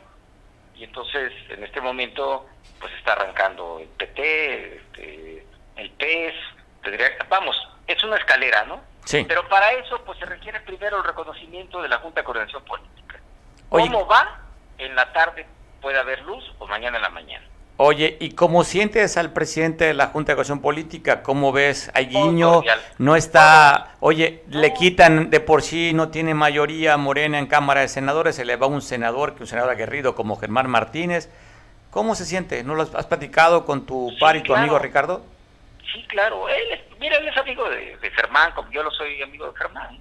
[0.74, 2.46] Y entonces, en este momento,
[2.80, 6.34] pues está arrancando el PT, este, el PES,
[6.82, 7.56] tendría, vamos,
[7.86, 8.82] es una escalera, ¿no?
[9.04, 9.24] Sí.
[9.26, 13.20] Pero para eso, pues se requiere primero el reconocimiento de la Junta de Coordinación Política.
[13.68, 14.40] ¿Cómo va?
[14.78, 15.46] En la tarde
[15.80, 17.46] puede haber luz o mañana en la mañana.
[17.78, 21.22] Oye, ¿y cómo sientes al presidente de la Junta de Coordinación Política?
[21.22, 21.90] ¿Cómo ves?
[21.92, 22.62] ¿Hay guiño?
[22.96, 23.96] ¿No está?
[24.00, 28.46] Oye, le quitan de por sí, no tiene mayoría Morena en Cámara de Senadores, se
[28.46, 31.30] le va un senador, que un senador aguerrido como Germán Martínez.
[31.90, 32.64] ¿Cómo se siente?
[32.64, 35.22] ¿No lo has, platicado con tu par y tu amigo Ricardo?
[35.92, 36.48] Sí, claro.
[36.48, 40.00] Él, mira, él es amigo de, Germán, como yo lo soy amigo de Germán.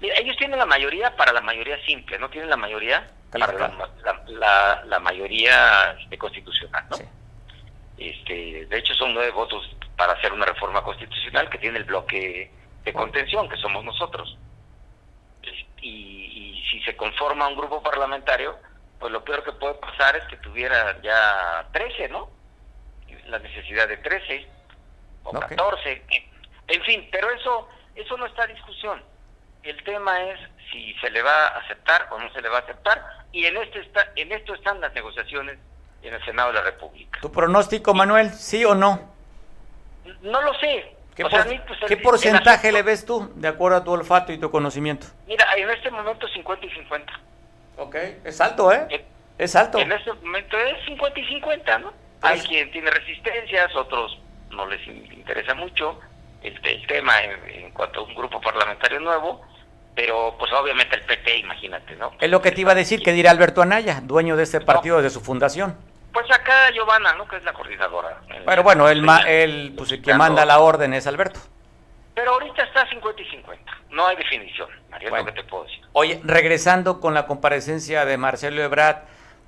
[0.00, 3.52] Mira, ellos tienen la mayoría para la mayoría simple, no tienen la mayoría para
[4.28, 6.96] la, la, mayoría este, constitucional, ¿no?
[7.98, 12.50] Este, de hecho, son nueve votos para hacer una reforma constitucional que tiene el bloque
[12.84, 14.38] de contención, que somos nosotros.
[15.82, 18.56] Y, si se conforma un grupo parlamentario,
[19.00, 22.28] pues lo peor que puede pasar es que tuviera ya 13, ¿no?
[23.26, 24.46] La necesidad de 13
[25.24, 26.02] o 14.
[26.68, 29.02] En fin, pero eso eso no está en discusión.
[29.68, 30.40] El tema es
[30.72, 33.54] si se le va a aceptar o no se le va a aceptar y en
[33.58, 35.58] este está en esto están las negociaciones
[36.02, 37.20] en el Senado de la República.
[37.20, 39.12] ¿Tu pronóstico, Manuel, sí o no?
[40.22, 40.96] No lo sé.
[41.14, 45.08] ¿Qué, pues, porcentaje le ves tú, de acuerdo a tu olfato y tu conocimiento?
[45.26, 47.12] Mira, en este momento 50 y 50.
[47.76, 49.04] Ok, es alto, ¿eh?
[49.36, 49.80] es alto.
[49.80, 51.92] En este momento es 50 y 50, ¿no?
[52.22, 56.00] Hay quien tiene resistencias, otros no les interesa mucho
[56.42, 59.44] el, el tema en, en, cuanto a un grupo parlamentario nuevo,
[59.98, 62.12] pero pues obviamente el PT, imagínate, ¿no?
[62.20, 64.98] Es lo que te iba a decir, que dirá Alberto Anaya, dueño de este partido
[64.98, 65.76] desde su fundación.
[66.12, 67.26] Pues acá Giovanna, ¿no?
[67.26, 68.20] Que es la coordinadora.
[68.46, 71.40] Pero bueno, el, el, pues el que manda la orden es Alberto.
[72.14, 75.80] Pero ahorita está 50 y 50, no hay definición, María, lo que te puedo decir.
[75.94, 78.98] Oye, regresando con la comparecencia de Marcelo Ebrard,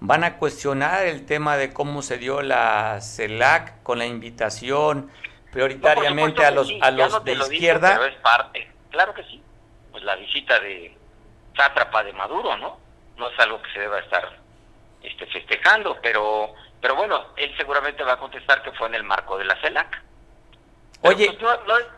[0.01, 5.13] ¿van a cuestionar el tema de cómo se dio la CELAC con la invitación
[5.53, 7.93] prioritariamente a los, a los de izquierda.
[7.93, 9.41] pero es parte, claro que sí.
[10.01, 10.97] Pues la visita de
[11.55, 12.79] sátrapa de Maduro, ¿no?
[13.19, 14.31] No es algo que se deba estar
[15.03, 19.37] este, festejando, pero, pero bueno, él seguramente va a contestar que fue en el marco
[19.37, 20.03] de la CELAC.
[21.03, 21.55] Oye, pues, no,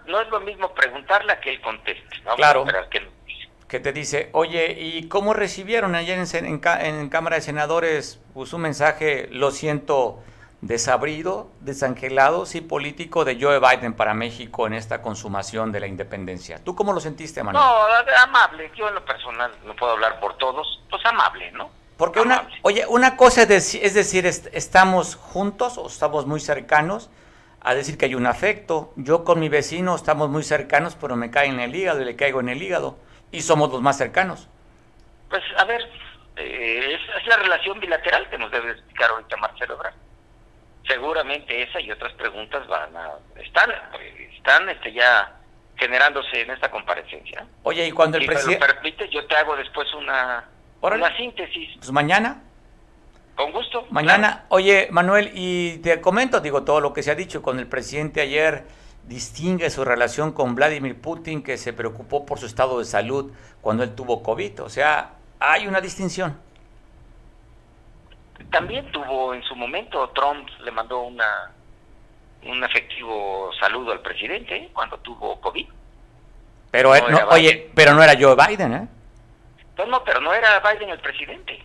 [0.06, 2.22] no, es, lo mismo preguntarle a que él conteste.
[2.34, 2.66] claro.
[3.68, 8.52] que, te dice, oye, ¿y cómo recibieron ayer en, en, en Cámara de Senadores pues,
[8.52, 10.24] un mensaje, lo siento,
[10.62, 16.62] desabrido, desangelado, sí, político de Joe Biden para México en esta consumación de la independencia.
[16.64, 17.62] ¿Tú cómo lo sentiste, Manuel?
[17.62, 18.70] No, amable.
[18.74, 21.70] Yo en lo personal no puedo hablar por todos, pues amable, ¿no?
[21.96, 27.10] Porque una, oye, una cosa es, es decir, estamos juntos o estamos muy cercanos,
[27.60, 28.92] a decir que hay un afecto.
[28.96, 32.16] Yo con mi vecino estamos muy cercanos, pero me cae en el hígado y le
[32.16, 32.98] caigo en el hígado.
[33.30, 34.48] Y somos los más cercanos.
[35.28, 35.80] Pues, a ver,
[36.36, 39.94] eh, es, la relación bilateral que nos debe explicar ahorita Marcelo Ebrard.
[40.86, 43.10] Seguramente esa y otras preguntas van a...
[43.36, 43.70] Están,
[44.36, 45.36] están este, ya
[45.76, 47.46] generándose en esta comparecencia.
[47.62, 48.64] Oye, y cuando el presidente...
[48.64, 50.48] Si lo permite, yo te hago después una,
[50.80, 51.76] una síntesis.
[51.78, 52.42] Pues mañana.
[53.34, 53.86] Con gusto.
[53.90, 57.66] Mañana, oye Manuel, y te comento, digo, todo lo que se ha dicho con el
[57.66, 58.64] presidente ayer,
[59.04, 63.84] distingue su relación con Vladimir Putin, que se preocupó por su estado de salud cuando
[63.84, 64.62] él tuvo COVID.
[64.62, 66.38] O sea, hay una distinción.
[68.50, 71.50] También tuvo en su momento, Trump le mandó una
[72.44, 74.70] un efectivo saludo al presidente ¿eh?
[74.72, 75.66] cuando tuvo COVID.
[76.70, 76.90] Pero,
[77.30, 78.88] oye, pero no era Joe Biden, ¿eh?
[79.76, 81.62] No, no, pero no era Biden el presidente.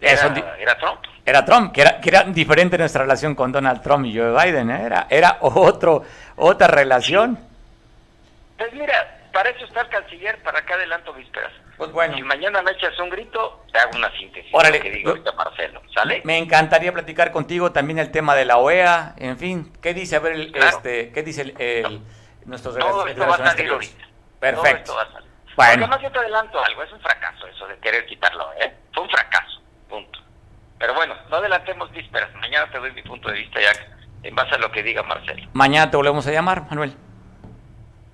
[0.00, 0.32] Era,
[0.78, 1.04] Trump.
[1.26, 4.70] Era Trump, que era, que era diferente nuestra relación con Donald Trump y Joe Biden,
[4.70, 4.84] ¿eh?
[4.86, 6.04] era, era otro,
[6.36, 7.38] otra relación.
[8.56, 11.52] Pues mira, para eso está el canciller, para acá adelanto vísperas.
[11.78, 12.16] Pues bueno.
[12.16, 14.52] Si mañana me echas un grito, te hago una síntesis.
[14.52, 14.80] Órale.
[14.80, 16.20] Que digo ahorita Marcelo, ¿sale?
[16.24, 20.18] Me encantaría platicar contigo también el tema de la OEA, en fin, ¿qué dice, a
[20.18, 22.02] ver, el, este, qué dice el, el
[22.44, 23.70] nuestros Todo esto va a salir
[24.40, 24.60] Perfecto.
[24.60, 25.28] Todo esto va a salir.
[25.28, 25.54] Bueno.
[25.54, 28.74] Porque además yo te adelanto algo, es un fracaso eso de querer quitarlo, ¿eh?
[28.92, 29.60] Fue un fracaso.
[29.88, 30.18] Punto.
[30.78, 32.32] Pero bueno, no adelantemos vísperas.
[32.34, 33.72] Mañana te doy mi punto de vista ya
[34.22, 35.48] en base a lo que diga Marcelo.
[35.52, 36.94] Mañana te volvemos a llamar, Manuel.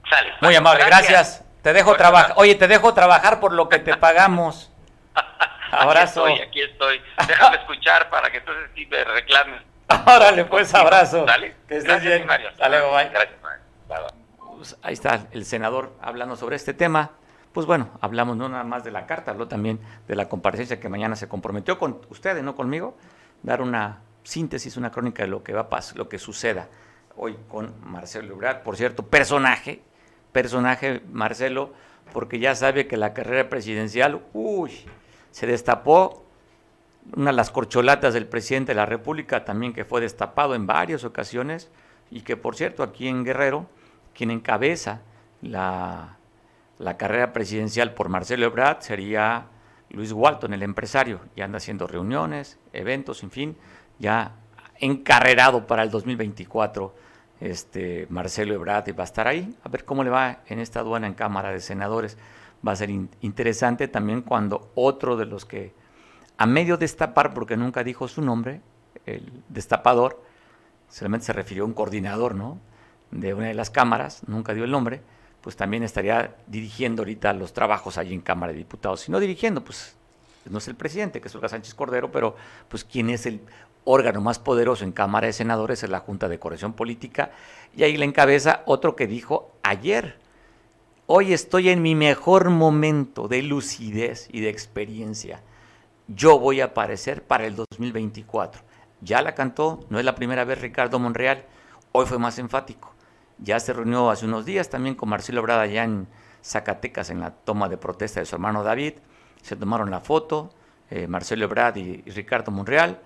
[0.08, 0.32] Sale.
[0.40, 1.43] Muy amable, gracias.
[1.64, 2.34] Te dejo trabajar.
[2.36, 4.70] Oye, te dejo trabajar por lo que te pagamos.
[5.72, 6.26] Abrazo.
[6.26, 7.02] Aquí estoy, aquí estoy.
[7.26, 9.62] Déjame escuchar para que entonces sí me reclames.
[10.06, 11.24] Órale, pues abrazo.
[11.24, 11.56] Dale.
[11.66, 12.26] Que estés bien.
[12.26, 12.50] Mario.
[12.50, 13.08] Hasta luego, bye.
[13.08, 13.62] Gracias, Mario.
[13.88, 17.10] Bye, Pues ahí está el senador hablando sobre este tema
[17.54, 20.88] pues bueno, hablamos no nada más de la carta, habló también de la comparecencia que
[20.88, 22.96] mañana se comprometió con ustedes, no conmigo,
[23.44, 26.68] dar una síntesis, una crónica de lo que va a pasar, lo que suceda
[27.16, 29.82] hoy con Marcelo Ebrard, por cierto, personaje,
[30.34, 31.72] personaje Marcelo,
[32.12, 34.72] porque ya sabe que la carrera presidencial, uy,
[35.30, 36.26] se destapó
[37.16, 41.04] una de las corcholatas del presidente de la República, también que fue destapado en varias
[41.04, 41.70] ocasiones,
[42.10, 43.66] y que por cierto aquí en Guerrero,
[44.12, 45.00] quien encabeza
[45.40, 46.18] la
[46.78, 49.46] la carrera presidencial por Marcelo Ebrard sería
[49.90, 53.56] Luis Walton, el empresario, y anda haciendo reuniones, eventos, en fin,
[53.98, 54.32] ya
[54.80, 56.94] encarrerado para el 2024
[57.40, 61.06] este Marcelo Ebrard va a estar ahí, a ver cómo le va en esta aduana
[61.06, 62.16] en Cámara de Senadores.
[62.66, 65.74] Va a ser interesante también cuando otro de los que
[66.36, 68.60] a medio destapar, porque nunca dijo su nombre,
[69.06, 70.22] el destapador,
[70.88, 72.58] solamente se refirió a un coordinador, ¿no?
[73.10, 75.02] De una de las cámaras, nunca dio el nombre,
[75.40, 79.02] pues también estaría dirigiendo ahorita los trabajos allí en Cámara de Diputados.
[79.02, 79.94] Si no dirigiendo, pues
[80.48, 82.34] no es el presidente, que es Olga Sánchez Cordero, pero
[82.68, 83.40] pues quien es el
[83.84, 87.30] órgano más poderoso en Cámara de Senadores es la Junta de Corrección Política,
[87.76, 90.18] y ahí le encabeza otro que dijo ayer,
[91.06, 95.42] hoy estoy en mi mejor momento de lucidez y de experiencia,
[96.08, 98.62] yo voy a aparecer para el 2024.
[99.00, 101.44] Ya la cantó, no es la primera vez Ricardo Monreal,
[101.92, 102.94] hoy fue más enfático
[103.38, 106.06] ya se reunió hace unos días también con Marcelo Ebrard allá en
[106.42, 108.94] Zacatecas en la toma de protesta de su hermano David.
[109.42, 110.50] Se tomaron la foto,
[110.90, 113.00] eh, Marcelo Ebrard y, Ricardo Monreal.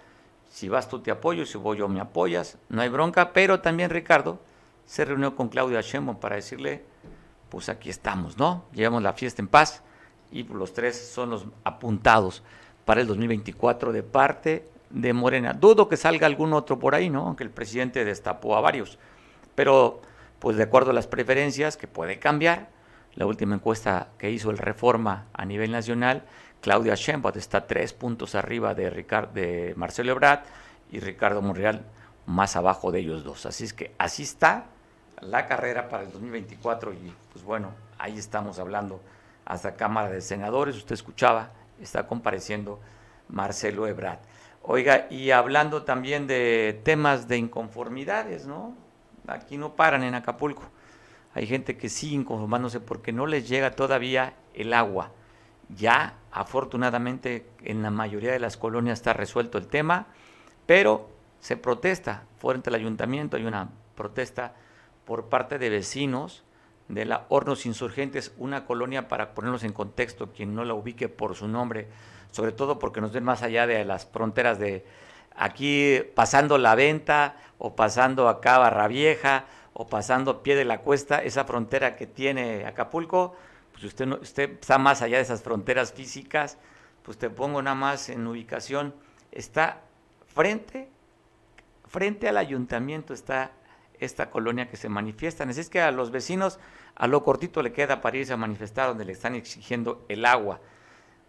[0.48, 3.90] Si vas tú te apoyo, si voy yo me apoyas, no hay bronca, pero también
[3.90, 4.40] Ricardo
[4.86, 6.82] se reunió con Claudia Sheinbaum para decirle,
[7.50, 8.64] pues aquí estamos, ¿no?
[8.72, 9.82] Llevamos la fiesta en paz
[10.32, 12.42] y los tres son los apuntados
[12.84, 15.52] para el 2024 de parte de Morena.
[15.52, 17.26] Dudo que salga algún otro por ahí, ¿no?
[17.26, 18.98] Aunque el presidente destapó a varios.
[19.54, 20.00] Pero
[20.38, 22.70] pues de acuerdo a las preferencias, que puede cambiar.
[23.14, 26.24] La última encuesta que hizo el Reforma a nivel nacional,
[26.60, 30.40] Claudia Sheinbaum está tres puntos arriba de, Marcelo Ebrard
[30.90, 31.84] y Ricardo Monreal
[32.26, 33.46] más abajo de ellos dos.
[33.46, 34.66] Así es que así está
[35.20, 39.00] la carrera para el 2024 y pues bueno, ahí estamos hablando
[39.44, 41.50] hasta Cámara de Senadores, usted escuchaba,
[41.80, 42.80] está compareciendo
[43.28, 44.18] Marcelo Ebrard.
[44.62, 48.74] Oiga, y hablando también de temas de inconformidades, ¿no?
[49.28, 50.64] aquí no paran en Acapulco.
[51.34, 55.12] Hay gente que sigue inconformándose porque no les llega todavía el agua.
[55.76, 60.06] Ya afortunadamente en la mayoría de las colonias está resuelto el tema,
[60.66, 61.08] pero
[61.40, 64.54] se protesta frente al ayuntamiento, hay una protesta
[65.04, 66.44] por parte de vecinos
[66.88, 71.34] de la Hornos Insurgentes, una colonia para ponernos en contexto, quien no la ubique por
[71.34, 71.88] su nombre,
[72.30, 74.84] sobre todo porque nos ven más allá de las fronteras de
[75.36, 79.44] aquí pasando la venta o pasando acá Barra Vieja
[79.74, 83.36] o pasando pie de la cuesta, esa frontera que tiene Acapulco,
[83.78, 86.58] pues usted, no, usted está más allá de esas fronteras físicas,
[87.04, 88.92] pues te pongo nada más en ubicación,
[89.30, 89.82] está
[90.26, 90.88] frente,
[91.86, 93.52] frente al ayuntamiento está
[94.00, 95.44] esta colonia que se manifiesta.
[95.44, 96.58] Así es que a los vecinos
[96.96, 100.60] a lo cortito le queda para irse a manifestar donde le están exigiendo el agua.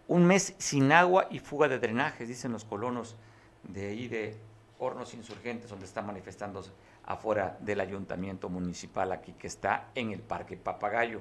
[0.08, 3.16] Un mes sin agua y fuga de drenajes, dicen los colonos
[3.62, 4.36] de ahí de
[4.78, 6.72] Hornos Insurgentes, donde están manifestándose
[7.04, 11.20] afuera del ayuntamiento municipal aquí que está en el Parque Papagayo.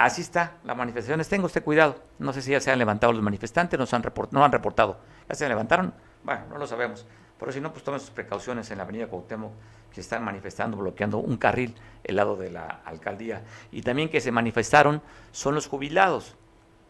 [0.00, 1.20] Así está la manifestación.
[1.28, 2.02] Tenga usted cuidado.
[2.18, 4.96] No sé si ya se han levantado los manifestantes, no, han, no han reportado.
[5.28, 5.92] ¿Ya se levantaron?
[6.24, 7.04] Bueno, no lo sabemos.
[7.38, 9.52] Pero si no, pues tomen sus precauciones en la avenida Cuauhtémoc
[9.92, 13.42] que están manifestando, bloqueando un carril el lado de la alcaldía.
[13.72, 16.34] Y también que se manifestaron son los jubilados,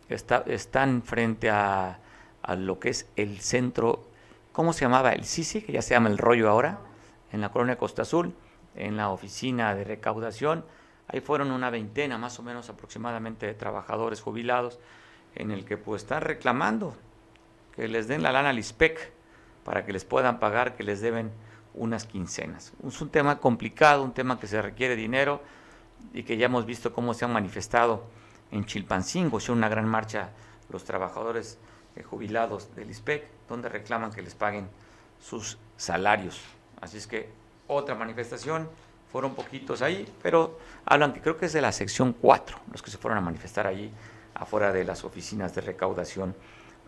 [0.09, 1.99] están frente a,
[2.43, 4.05] a, lo que es el centro,
[4.53, 5.15] ¿cómo se llamaba?
[5.15, 6.79] El Sisi, que ya se llama el rollo ahora,
[7.33, 8.37] en la colonia Costa Azul,
[8.77, 10.65] en la oficina de recaudación.
[11.13, 14.79] Ahí fueron una veintena más o menos aproximadamente de trabajadores jubilados
[15.35, 16.95] en el que pues están reclamando
[17.75, 19.13] que les den la lana al ISPEC
[19.65, 21.33] para que les puedan pagar, que les deben
[21.75, 22.73] unas quincenas.
[22.87, 25.41] Es un tema complicado, un tema que se requiere dinero
[26.13, 28.05] y que ya hemos visto cómo se han manifestado
[28.51, 30.31] en Chilpancingo, es una gran marcha
[30.71, 31.59] los trabajadores
[31.97, 34.69] eh, jubilados del ISPEC, donde reclaman que les paguen
[35.21, 36.41] sus salarios.
[36.81, 37.29] Así es que
[37.67, 38.69] otra manifestación,
[39.11, 42.91] fueron poquitos ahí, pero hablan que creo que es de la sección 4, los que
[42.91, 43.91] se fueron a manifestar allí
[44.35, 46.35] afuera de las oficinas de recaudación,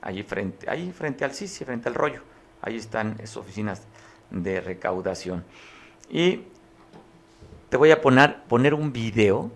[0.01, 2.23] allí frente, allí frente al CICI, frente al rollo,
[2.63, 3.83] ahí están esas oficinas
[4.31, 5.45] de recaudación.
[6.09, 6.43] Y
[7.69, 9.51] te voy a poner, poner un video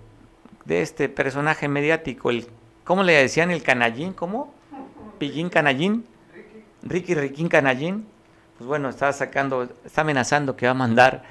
[0.64, 2.48] de este personaje mediático, el,
[2.84, 3.50] ¿cómo le decían?
[3.50, 4.52] El canallín, ¿cómo?
[5.18, 6.04] Pillín canallín,
[6.82, 8.06] Ricky Riquín canallín,
[8.58, 11.24] pues bueno, está sacando, está amenazando que va a mandar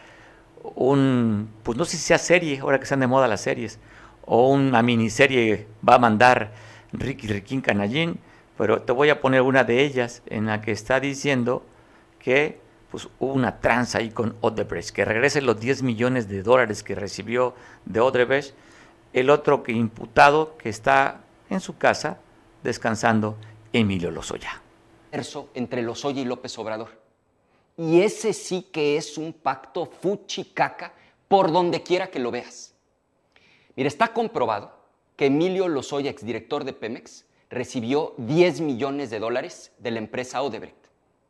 [0.76, 3.80] un, pues no sé si sea serie, ahora que están de moda las series,
[4.26, 6.51] o una miniserie va a mandar
[6.93, 8.20] Ricky Riquín canallín,
[8.57, 11.63] pero te voy a poner una de ellas en la que está diciendo
[12.20, 12.59] que
[12.89, 16.95] pues hubo una tranza ahí con Odebrecht, que regresen los 10 millones de dólares que
[16.95, 17.53] recibió
[17.86, 18.55] de Odebrecht,
[19.13, 22.20] el otro que imputado que está en su casa
[22.63, 23.38] descansando,
[23.74, 24.61] Emilio Lozoya.
[25.53, 27.05] Entre Lozoya y López Obrador.
[27.78, 30.93] Y ese sí que es un pacto fuchicaca
[31.28, 32.73] por donde quiera que lo veas.
[33.76, 34.73] Mira, está comprobado
[35.15, 40.86] que Emilio Lozoya, exdirector de Pemex, recibió 10 millones de dólares de la empresa Odebrecht.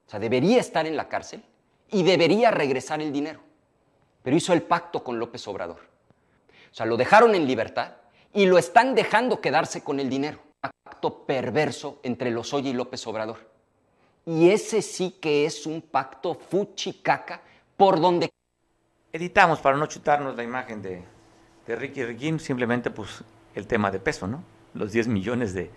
[0.07, 1.43] O sea, debería estar en la cárcel
[1.91, 3.41] y debería regresar el dinero.
[4.21, 5.81] Pero hizo el pacto con López Obrador.
[6.71, 7.93] O sea, lo dejaron en libertad
[8.33, 10.39] y lo están dejando quedarse con el dinero.
[10.83, 13.54] Pacto perverso entre Lozoya y López Obrador.
[14.25, 17.41] Y ese sí que es un pacto fuchicaca
[17.77, 18.31] por donde...
[19.13, 21.03] Editamos para no chutarnos la imagen de,
[21.67, 23.23] de Ricky Riquín, simplemente pues
[23.53, 24.43] el tema de peso, ¿no?
[24.73, 25.69] Los 10 millones de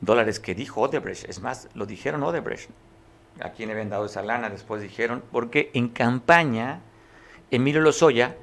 [0.00, 1.28] dólares que dijo Odebrecht.
[1.28, 2.70] Es más, lo dijeron Odebrecht
[3.40, 6.80] a quién habían dado esa lana, después dijeron, porque en campaña
[7.50, 8.36] Emilio Lozoya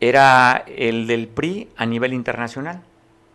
[0.00, 2.82] era el del PRI a nivel internacional.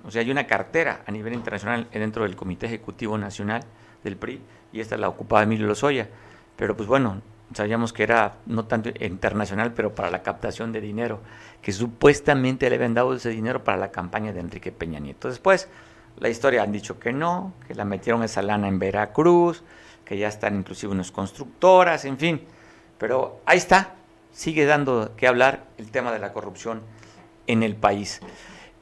[0.03, 3.63] O sea, hay una cartera a nivel internacional dentro del Comité Ejecutivo Nacional
[4.03, 4.41] del PRI
[4.71, 6.07] y esta la ocupaba Emilio Lozoya.
[6.55, 7.21] Pero pues bueno,
[7.53, 11.19] sabíamos que era no tanto internacional, pero para la captación de dinero,
[11.61, 15.29] que supuestamente le habían dado ese dinero para la campaña de Enrique Peña Nieto.
[15.29, 15.67] Después,
[16.19, 19.63] la historia han dicho que no, que la metieron esa lana en Veracruz,
[20.05, 22.41] que ya están inclusive unas constructoras, en fin.
[22.97, 23.95] Pero ahí está,
[24.31, 26.81] sigue dando que hablar el tema de la corrupción
[27.47, 28.21] en el país.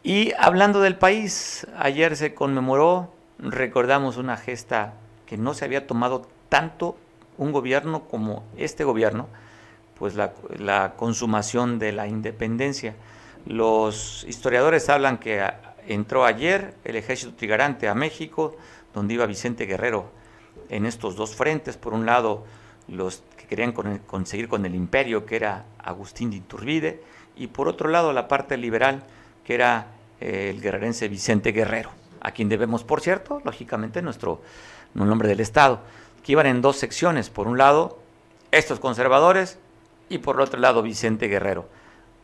[0.04, 4.94] Y hablando del país, ayer se conmemoró, recordamos una gesta
[5.28, 6.98] que no se había tomado tanto
[7.38, 9.28] un gobierno como este gobierno,
[10.00, 12.96] pues la, la consumación de la independencia.
[13.46, 15.46] Los historiadores hablan que
[15.88, 18.58] entró ayer el ejército trigarante a México,
[18.94, 20.10] donde iba Vicente Guerrero
[20.70, 21.78] en estos dos frentes.
[21.78, 22.46] Por un lado,
[22.88, 27.04] los que querían conseguir con el imperio, que era Agustín de Iturbide,
[27.36, 29.04] y por otro lado, la parte liberal,
[29.46, 29.88] que era
[30.20, 34.42] eh, el guerrerense Vicente Guerrero, a quien debemos, por cierto, lógicamente, nuestro
[34.94, 35.82] nombre del Estado,
[36.24, 37.30] que iban en dos secciones.
[37.30, 38.00] Por un lado,
[38.52, 39.60] estos conservadores,
[40.10, 41.68] y por otro lado, Vicente Guerrero.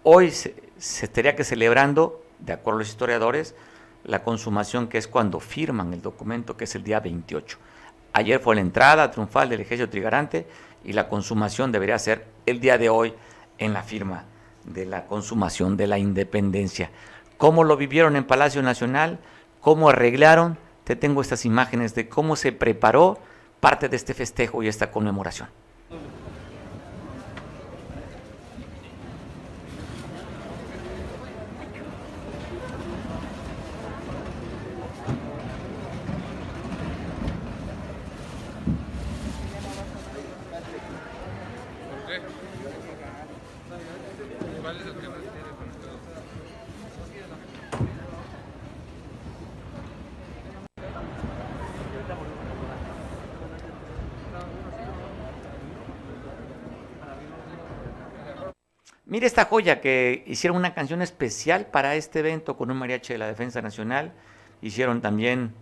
[0.03, 3.55] Hoy se, se estaría que celebrando, de acuerdo a los historiadores,
[4.03, 7.57] la consumación que es cuando firman el documento, que es el día 28.
[8.13, 10.45] Ayer fue la entrada triunfal del ejército trigarante
[10.83, 13.13] y la consumación debería ser el día de hoy
[13.57, 14.25] en la firma
[14.65, 16.91] de la consumación de la independencia.
[17.37, 19.19] ¿Cómo lo vivieron en Palacio Nacional?
[19.61, 20.57] ¿Cómo arreglaron?
[20.83, 23.19] Te tengo estas imágenes de cómo se preparó
[23.59, 25.49] parte de este festejo y esta conmemoración.
[59.13, 63.19] Mire esta joya que hicieron una canción especial para este evento con un mariachi de
[63.19, 64.11] la Defensa Nacional.
[64.63, 65.53] Hicieron también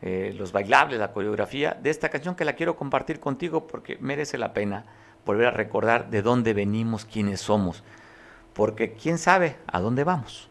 [0.00, 4.38] eh, los bailables, la coreografía de esta canción que la quiero compartir contigo porque merece
[4.38, 4.84] la pena
[5.26, 7.82] volver a recordar de dónde venimos, quiénes somos.
[8.52, 10.48] Porque quién sabe a dónde vamos.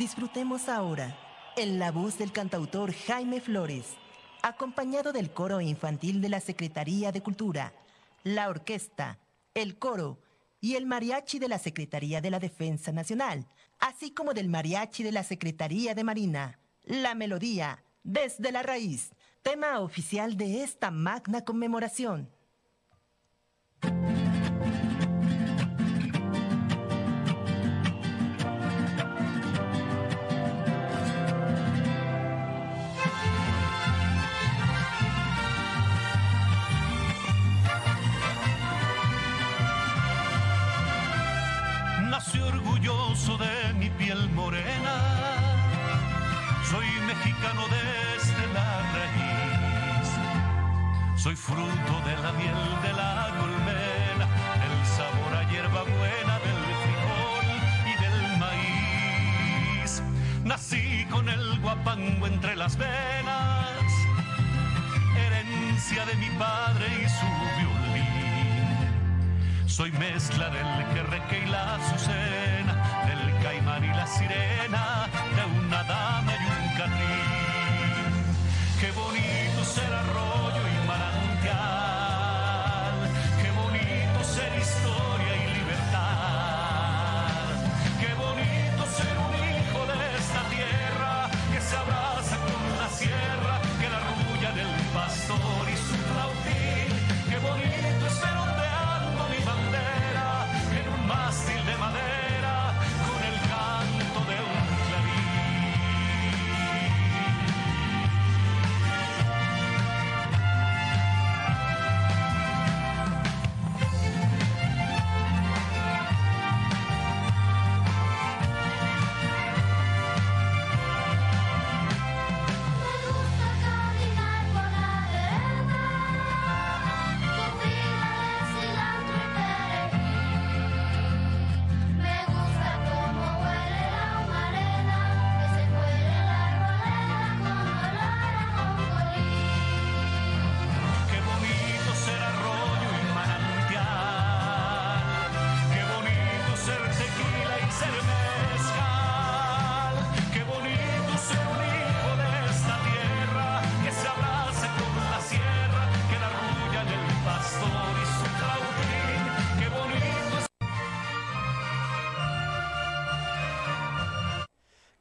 [0.00, 1.14] Disfrutemos ahora
[1.58, 3.84] en la voz del cantautor Jaime Flores,
[4.40, 7.74] acompañado del coro infantil de la Secretaría de Cultura,
[8.24, 9.18] la orquesta,
[9.52, 10.18] el coro
[10.58, 13.46] y el mariachi de la Secretaría de la Defensa Nacional,
[13.78, 16.58] así como del mariachi de la Secretaría de Marina.
[16.84, 19.10] La melodía, desde la raíz,
[19.42, 22.30] tema oficial de esta magna conmemoración.
[51.20, 54.26] Soy fruto de la miel de la colmena,
[54.62, 57.46] del sabor a hierba buena del frijol
[57.84, 60.02] y del maíz.
[60.44, 63.92] Nací con el guapango entre las venas,
[65.14, 67.26] herencia de mi padre y su
[67.58, 68.88] violín.
[69.66, 72.89] Soy mezcla del querreque y la azucena,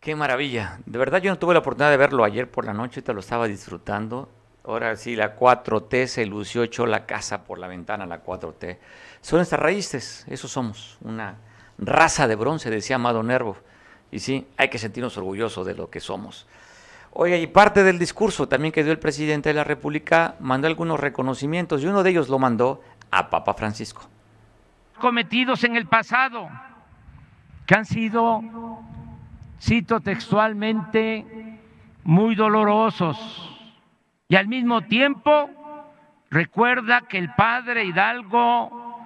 [0.10, 0.80] Qué maravilla.
[0.88, 3.20] De verdad yo no tuve la oportunidad de verlo ayer por la noche, te lo
[3.20, 4.28] estaba disfrutando.
[4.66, 8.80] Ahora sí, la 4T se lució, echó la casa por la ventana, la 4T.
[9.22, 11.36] Son nuestras raíces, eso somos, una
[11.78, 13.58] raza de bronce, decía Amado Nervo.
[14.10, 16.48] Y sí, hay que sentirnos orgullosos de lo que somos.
[17.12, 21.00] Oye, y parte del discurso también que dio el presidente de la República mandó algunos
[21.00, 22.82] reconocimientos y uno de ellos lo mandó
[23.12, 24.02] a Papa Francisco.
[25.00, 26.50] cometidos en el pasado,
[27.68, 28.42] que han sido,
[29.60, 31.26] cito textualmente,
[32.04, 33.18] muy dolorosos.
[34.28, 35.50] Y al mismo tiempo
[36.30, 39.00] recuerda que el padre Hidalgo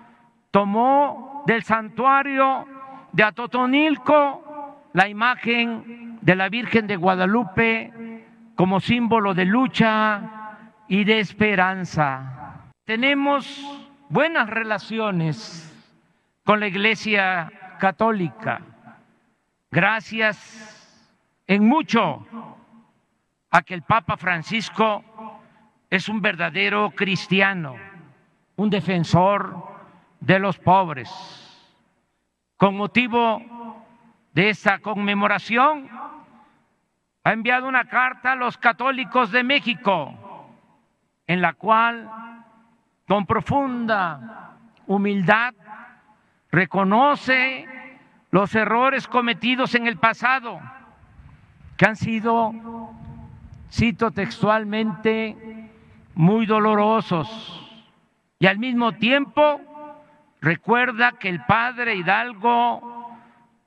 [0.52, 2.68] tomó del santuario
[3.12, 8.24] de Atotonilco la imagen de la Virgen de Guadalupe
[8.56, 12.70] como símbolo de lucha y de esperanza.
[12.86, 13.46] Tenemos
[14.10, 15.70] buenas relaciones
[16.44, 18.62] con la Iglesia Católica,
[19.74, 20.38] gracias
[21.48, 22.26] en mucho
[23.50, 25.04] a que el Papa Francisco
[25.90, 27.76] es un verdadero cristiano,
[28.56, 29.56] un defensor
[30.20, 31.10] de los pobres.
[32.56, 33.84] Con motivo
[34.32, 35.90] de esta conmemoración,
[37.24, 40.14] ha enviado una carta a los católicos de México,
[41.26, 42.10] en la cual,
[43.08, 44.56] con profunda
[44.86, 45.56] humildad,
[46.52, 47.83] reconoce
[48.34, 50.60] los errores cometidos en el pasado,
[51.78, 52.52] que han sido,
[53.72, 55.70] cito textualmente,
[56.16, 57.30] muy dolorosos.
[58.40, 59.62] Y al mismo tiempo
[60.42, 63.12] recuerda que el padre Hidalgo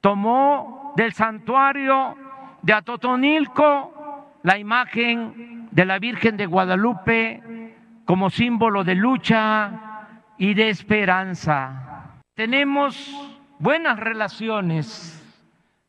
[0.01, 2.17] tomó del santuario
[2.61, 7.73] de Atotonilco la imagen de la Virgen de Guadalupe
[8.05, 10.09] como símbolo de lucha
[10.39, 12.17] y de esperanza.
[12.35, 15.23] Tenemos buenas relaciones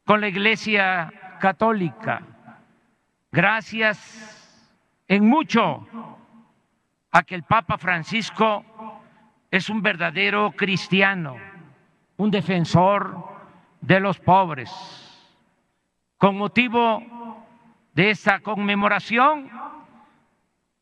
[0.06, 2.22] con la Iglesia Católica,
[3.32, 5.86] gracias en mucho
[7.12, 8.64] a que el Papa Francisco
[9.52, 11.38] es un verdadero cristiano,
[12.18, 13.18] un defensor
[13.82, 14.72] de los pobres.
[16.18, 17.46] Con motivo
[17.94, 19.50] de esta conmemoración,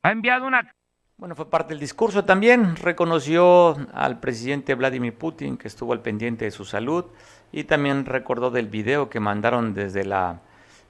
[0.04, 0.75] ha enviado una...
[1.18, 2.76] Bueno, fue parte del discurso también.
[2.76, 7.06] Reconoció al presidente Vladimir Putin que estuvo al pendiente de su salud
[7.52, 10.42] y también recordó del video que mandaron desde la...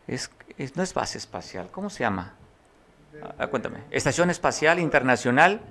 [0.07, 2.33] Es, es- no es base espacial, ¿cómo se llama?
[3.37, 3.79] Ah, cuéntame.
[3.91, 5.61] Estación Espacial Internacional,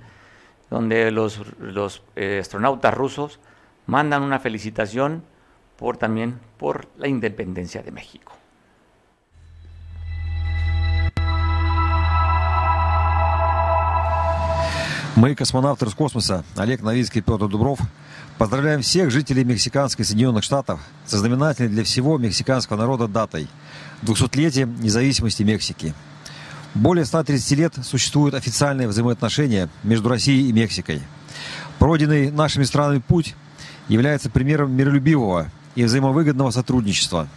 [0.69, 3.39] donde los, los eh, astronautas rusos
[3.87, 5.23] mandan una felicitación
[5.77, 8.31] por también por la independencia de México.
[15.15, 17.79] Мы, космонавты Роскосмоса, Олег Новицкий и Петр Дубров,
[18.37, 23.47] поздравляем всех жителей Мексиканской Соединенных Штатов со знаменательной для всего мексиканского народа датой–
[24.01, 25.93] 200-летием независимости Мексики.
[26.73, 31.01] Более 130 лет существуют официальные взаимоотношения между Россией и Мексикой.
[31.79, 33.35] Пройденный нашими странами путь
[33.87, 37.29] является примером миролюбивого и взаимовыгодного сотрудничества.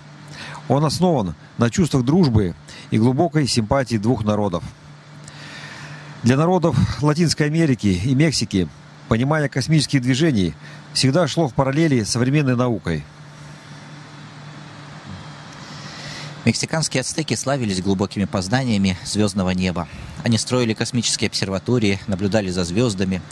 [0.66, 2.56] Он основан на чувствах дружбы
[2.90, 4.64] и глубокой симпатии двух народов–
[6.22, 8.68] для народов Латинской Америки и Мексики
[9.08, 10.54] понимание космических движений
[10.92, 13.04] всегда шло в параллели с современной наукой.
[16.44, 19.86] Мексиканские ацтеки славились глубокими познаниями звездного неба.
[20.24, 23.22] Они строили космические обсерватории, наблюдали за звездами.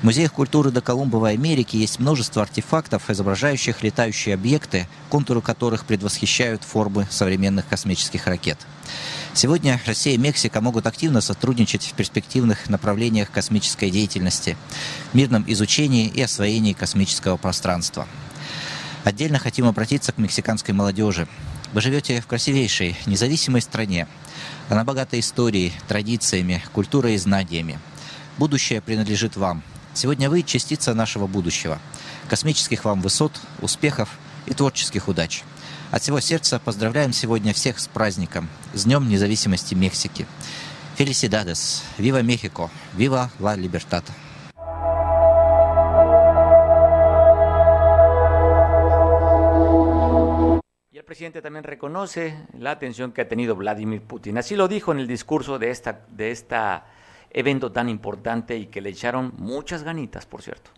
[0.00, 6.62] В музеях культуры до Колумбовой Америки есть множество артефактов, изображающих летающие объекты, контуры которых предвосхищают
[6.62, 8.58] формы современных космических ракет.
[9.34, 14.56] Сегодня Россия и Мексика могут активно сотрудничать в перспективных направлениях космической деятельности,
[15.12, 18.06] мирном изучении и освоении космического пространства.
[19.04, 21.28] Отдельно хотим обратиться к мексиканской молодежи.
[21.72, 24.08] Вы живете в красивейшей, независимой стране.
[24.68, 27.78] Она богата историей, традициями, культурой и знаниями.
[28.36, 29.62] Будущее принадлежит вам.
[29.94, 31.78] Сегодня вы частица нашего будущего.
[32.28, 34.08] Космических вам высот, успехов
[34.46, 35.44] и творческих удач.
[35.92, 40.26] От всего сердца поздравляем сегодня всех с праздником, с Днем независимости Мексики.
[40.96, 44.04] Фелисидадес, Вива Мехико, Вива Ла Либертад.
[51.06, 54.38] Presidente también reconoce la atención que ha tenido Vladimir Putin.
[54.38, 56.84] Así lo dijo en el discurso de esta de esta
[57.30, 60.70] evento tan importante y que le echaron muchas ganitas, por cierto.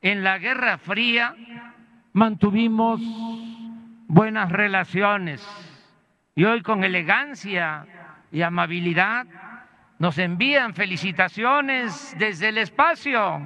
[0.00, 1.36] En la Guerra Fría
[2.14, 3.00] mantuvimos
[4.08, 5.46] buenas relaciones
[6.34, 7.86] y hoy con elegancia
[8.32, 9.26] y amabilidad
[9.98, 13.40] nos envían felicitaciones desde el espacio.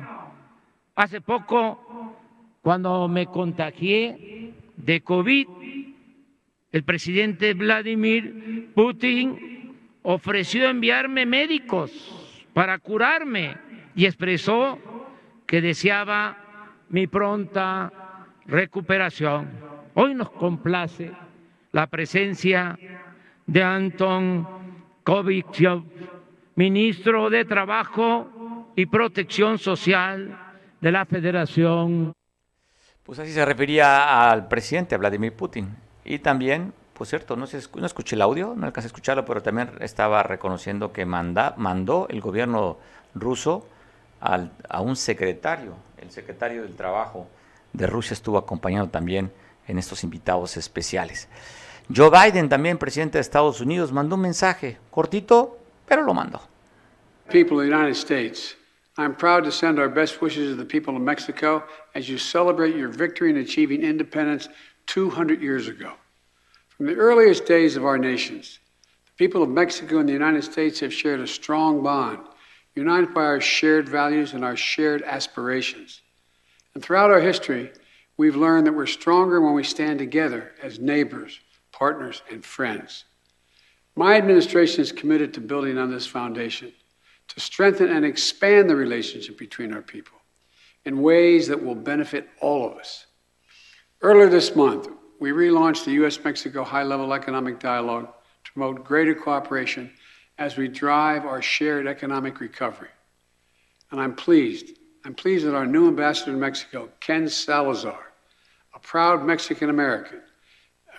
[0.94, 2.14] Hace poco,
[2.62, 4.37] cuando me contagié
[4.78, 5.46] de COVID,
[6.70, 11.90] el presidente Vladimir Putin ofreció enviarme médicos
[12.52, 13.56] para curarme
[13.94, 14.78] y expresó
[15.46, 16.36] que deseaba
[16.90, 17.92] mi pronta
[18.46, 19.50] recuperación.
[19.94, 21.10] Hoy nos complace
[21.72, 22.78] la presencia
[23.46, 24.46] de Anton
[25.02, 25.84] Kovichov,
[26.54, 30.38] ministro de Trabajo y Protección Social
[30.80, 32.12] de la Federación.
[33.08, 35.74] Pues así se refería al presidente, a Vladimir Putin.
[36.04, 39.42] Y también, pues cierto, no, se, no escuché el audio, no alcancé a escucharlo, pero
[39.42, 42.76] también estaba reconociendo que manda, mandó el gobierno
[43.14, 43.66] ruso
[44.20, 47.26] al, a un secretario, el secretario del Trabajo
[47.72, 49.32] de Rusia estuvo acompañado también
[49.66, 51.28] en estos invitados especiales.
[51.88, 55.56] Joe Biden, también presidente de Estados Unidos, mandó un mensaje cortito,
[55.86, 56.42] pero lo mandó.
[58.98, 61.62] I'm proud to send our best wishes to the people of Mexico
[61.94, 64.48] as you celebrate your victory in achieving independence
[64.86, 65.92] 200 years ago.
[66.68, 68.58] From the earliest days of our nations,
[69.06, 72.18] the people of Mexico and the United States have shared a strong bond,
[72.74, 76.00] united by our shared values and our shared aspirations.
[76.74, 77.70] And throughout our history,
[78.16, 81.38] we've learned that we're stronger when we stand together as neighbors,
[81.70, 83.04] partners, and friends.
[83.94, 86.72] My administration is committed to building on this foundation
[87.28, 90.18] to strengthen and expand the relationship between our people
[90.84, 93.06] in ways that will benefit all of us.
[94.00, 94.88] Earlier this month,
[95.20, 96.18] we relaunched the U.S.
[96.22, 98.08] Mexico High Level Economic Dialogue
[98.44, 99.90] to promote greater cooperation
[100.38, 102.88] as we drive our shared economic recovery.
[103.90, 108.12] And I'm pleased, I'm pleased that our new ambassador to Mexico, Ken Salazar,
[108.74, 110.20] a proud Mexican American,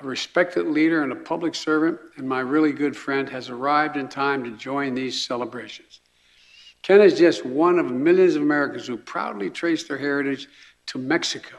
[0.01, 4.07] a respected leader and a public servant, and my really good friend, has arrived in
[4.07, 5.98] time to join these celebrations.
[6.81, 10.47] Ken is just one of millions of Americans who proudly trace their heritage
[10.87, 11.57] to Mexico.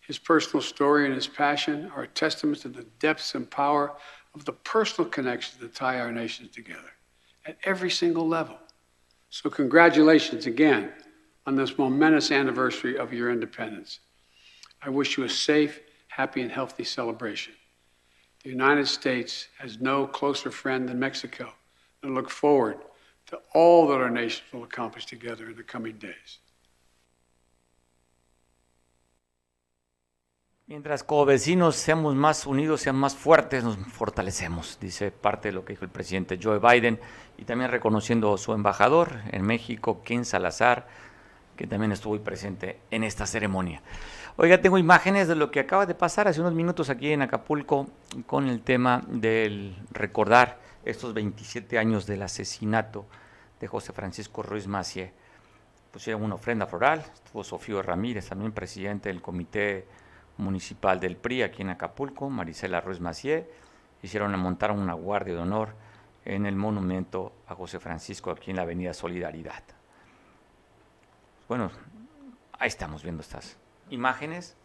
[0.00, 3.92] His personal story and his passion are a testament to the depths and power
[4.34, 6.92] of the personal connections that tie our nations together
[7.46, 8.58] at every single level.
[9.30, 10.92] So, congratulations again
[11.46, 14.00] on this momentous anniversary of your independence.
[14.82, 17.54] I wish you a safe, happy, and healthy celebration.
[18.42, 21.52] The United States has no closer friend than Mexico,
[22.02, 22.78] and I look forward
[23.26, 26.40] to all that our nations will accomplish together in the coming days.
[30.66, 35.62] Mientras como vecinos seamos más unidos, seamos más fuertes, nos fortalecemos, dice parte de lo
[35.62, 36.98] que dijo el presidente Joe Biden,
[37.36, 40.88] y también reconociendo a su embajador en México, Ken Salazar,
[41.54, 43.82] que también estuvo presente en esta ceremonia.
[44.36, 47.86] Oiga, tengo imágenes de lo que acaba de pasar hace unos minutos aquí en Acapulco
[48.26, 53.06] con el tema del recordar estos 27 años del asesinato
[53.60, 55.12] de José Francisco Ruiz Macié.
[55.90, 59.86] Pusieron una ofrenda floral, estuvo Sofío Ramírez, también presidente del Comité
[60.36, 63.48] Municipal del PRI aquí en Acapulco, Marisela Ruiz Macié,
[64.02, 65.74] hicieron montar una guardia de honor
[66.24, 69.62] en el monumento a José Francisco aquí en la Avenida Solidaridad.
[71.48, 71.70] Bueno,
[72.58, 73.56] ahí estamos viendo estas
[73.90, 74.56] imágenes,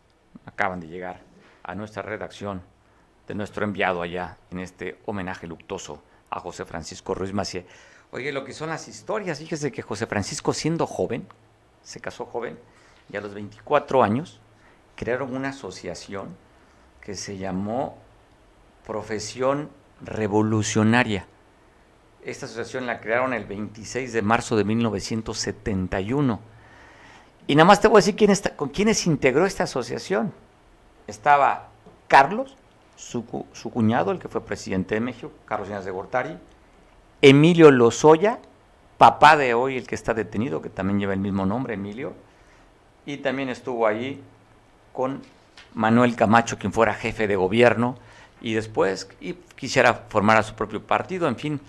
[0.45, 1.21] acaban de llegar
[1.63, 2.61] a nuestra redacción
[3.27, 7.65] de nuestro enviado allá en este homenaje luctuoso a José Francisco Ruiz Macié.
[8.11, 11.27] Oye, lo que son las historias, fíjese que José Francisco siendo joven,
[11.83, 12.57] se casó joven,
[13.11, 14.39] y a los 24 años
[14.95, 16.35] crearon una asociación
[17.01, 17.97] que se llamó
[18.85, 19.69] Profesión
[20.01, 21.25] Revolucionaria.
[22.23, 26.39] Esta asociación la crearon el 26 de marzo de 1971.
[27.47, 30.33] Y nada más te voy a decir quién está, con quiénes integró esta asociación.
[31.07, 31.69] Estaba
[32.07, 32.57] Carlos,
[32.99, 36.37] su, cu- su cuñado, el que fue presidente de México, Carlos Díaz de Gortari,
[37.21, 38.39] Emilio Lozoya,
[38.97, 42.13] papá de hoy el que está detenido, que también lleva el mismo nombre, Emilio,
[43.05, 44.21] y también estuvo ahí
[44.93, 45.21] con
[45.73, 47.95] Manuel Camacho, quien fuera jefe de gobierno,
[48.41, 51.61] y después y quisiera formar a su propio partido, en fin,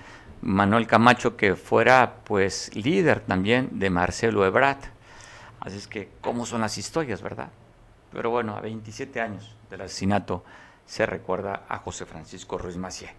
[0.43, 4.78] Manuel Camacho que fuera pues líder también de Marcelo Ebrard.
[5.61, 7.51] Así es que, ¿cómo son las historias, verdad?
[8.12, 10.43] Pero bueno, a 27 años del asesinato
[10.91, 13.11] se recuerda a José Francisco Ruiz Macié.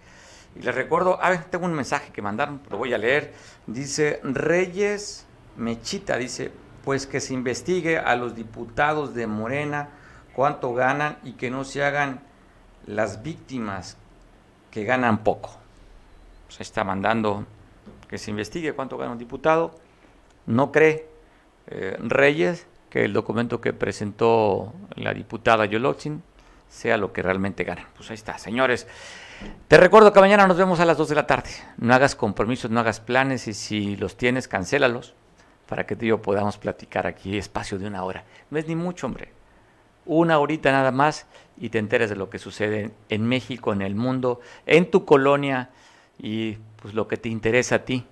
[0.57, 3.33] Y les recuerdo, a ver, tengo un mensaje que mandaron, lo voy a leer.
[3.65, 6.51] Dice Reyes Mechita, dice,
[6.83, 9.87] pues que se investigue a los diputados de Morena
[10.35, 12.19] cuánto ganan y que no se hagan
[12.87, 13.95] las víctimas
[14.69, 15.51] que ganan poco.
[16.49, 17.45] Se está mandando
[18.09, 19.79] que se investigue cuánto gana un diputado.
[20.45, 21.07] No cree
[21.67, 26.21] eh, Reyes que el documento que presentó la diputada Yolotzin
[26.71, 27.85] sea lo que realmente ganan.
[27.95, 28.87] Pues ahí está, señores.
[29.67, 31.49] Te recuerdo que mañana nos vemos a las 2 de la tarde.
[31.77, 35.13] No hagas compromisos, no hagas planes y si los tienes, cancélalos
[35.67, 38.23] para que tú y yo podamos platicar aquí espacio de una hora.
[38.49, 39.31] No es ni mucho, hombre.
[40.05, 43.95] Una horita nada más y te enteres de lo que sucede en México, en el
[43.95, 45.69] mundo, en tu colonia
[46.17, 48.05] y pues lo que te interesa a ti,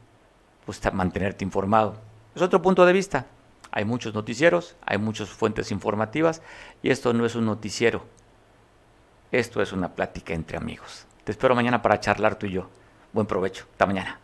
[0.66, 1.96] pues mantenerte informado.
[2.36, 3.26] Es otro punto de vista.
[3.72, 6.42] Hay muchos noticieros, hay muchas fuentes informativas
[6.84, 8.04] y esto no es un noticiero.
[9.32, 11.06] Esto es una plática entre amigos.
[11.24, 12.70] Te espero mañana para charlar tú y yo.
[13.14, 13.66] Buen provecho.
[13.72, 14.20] Hasta mañana.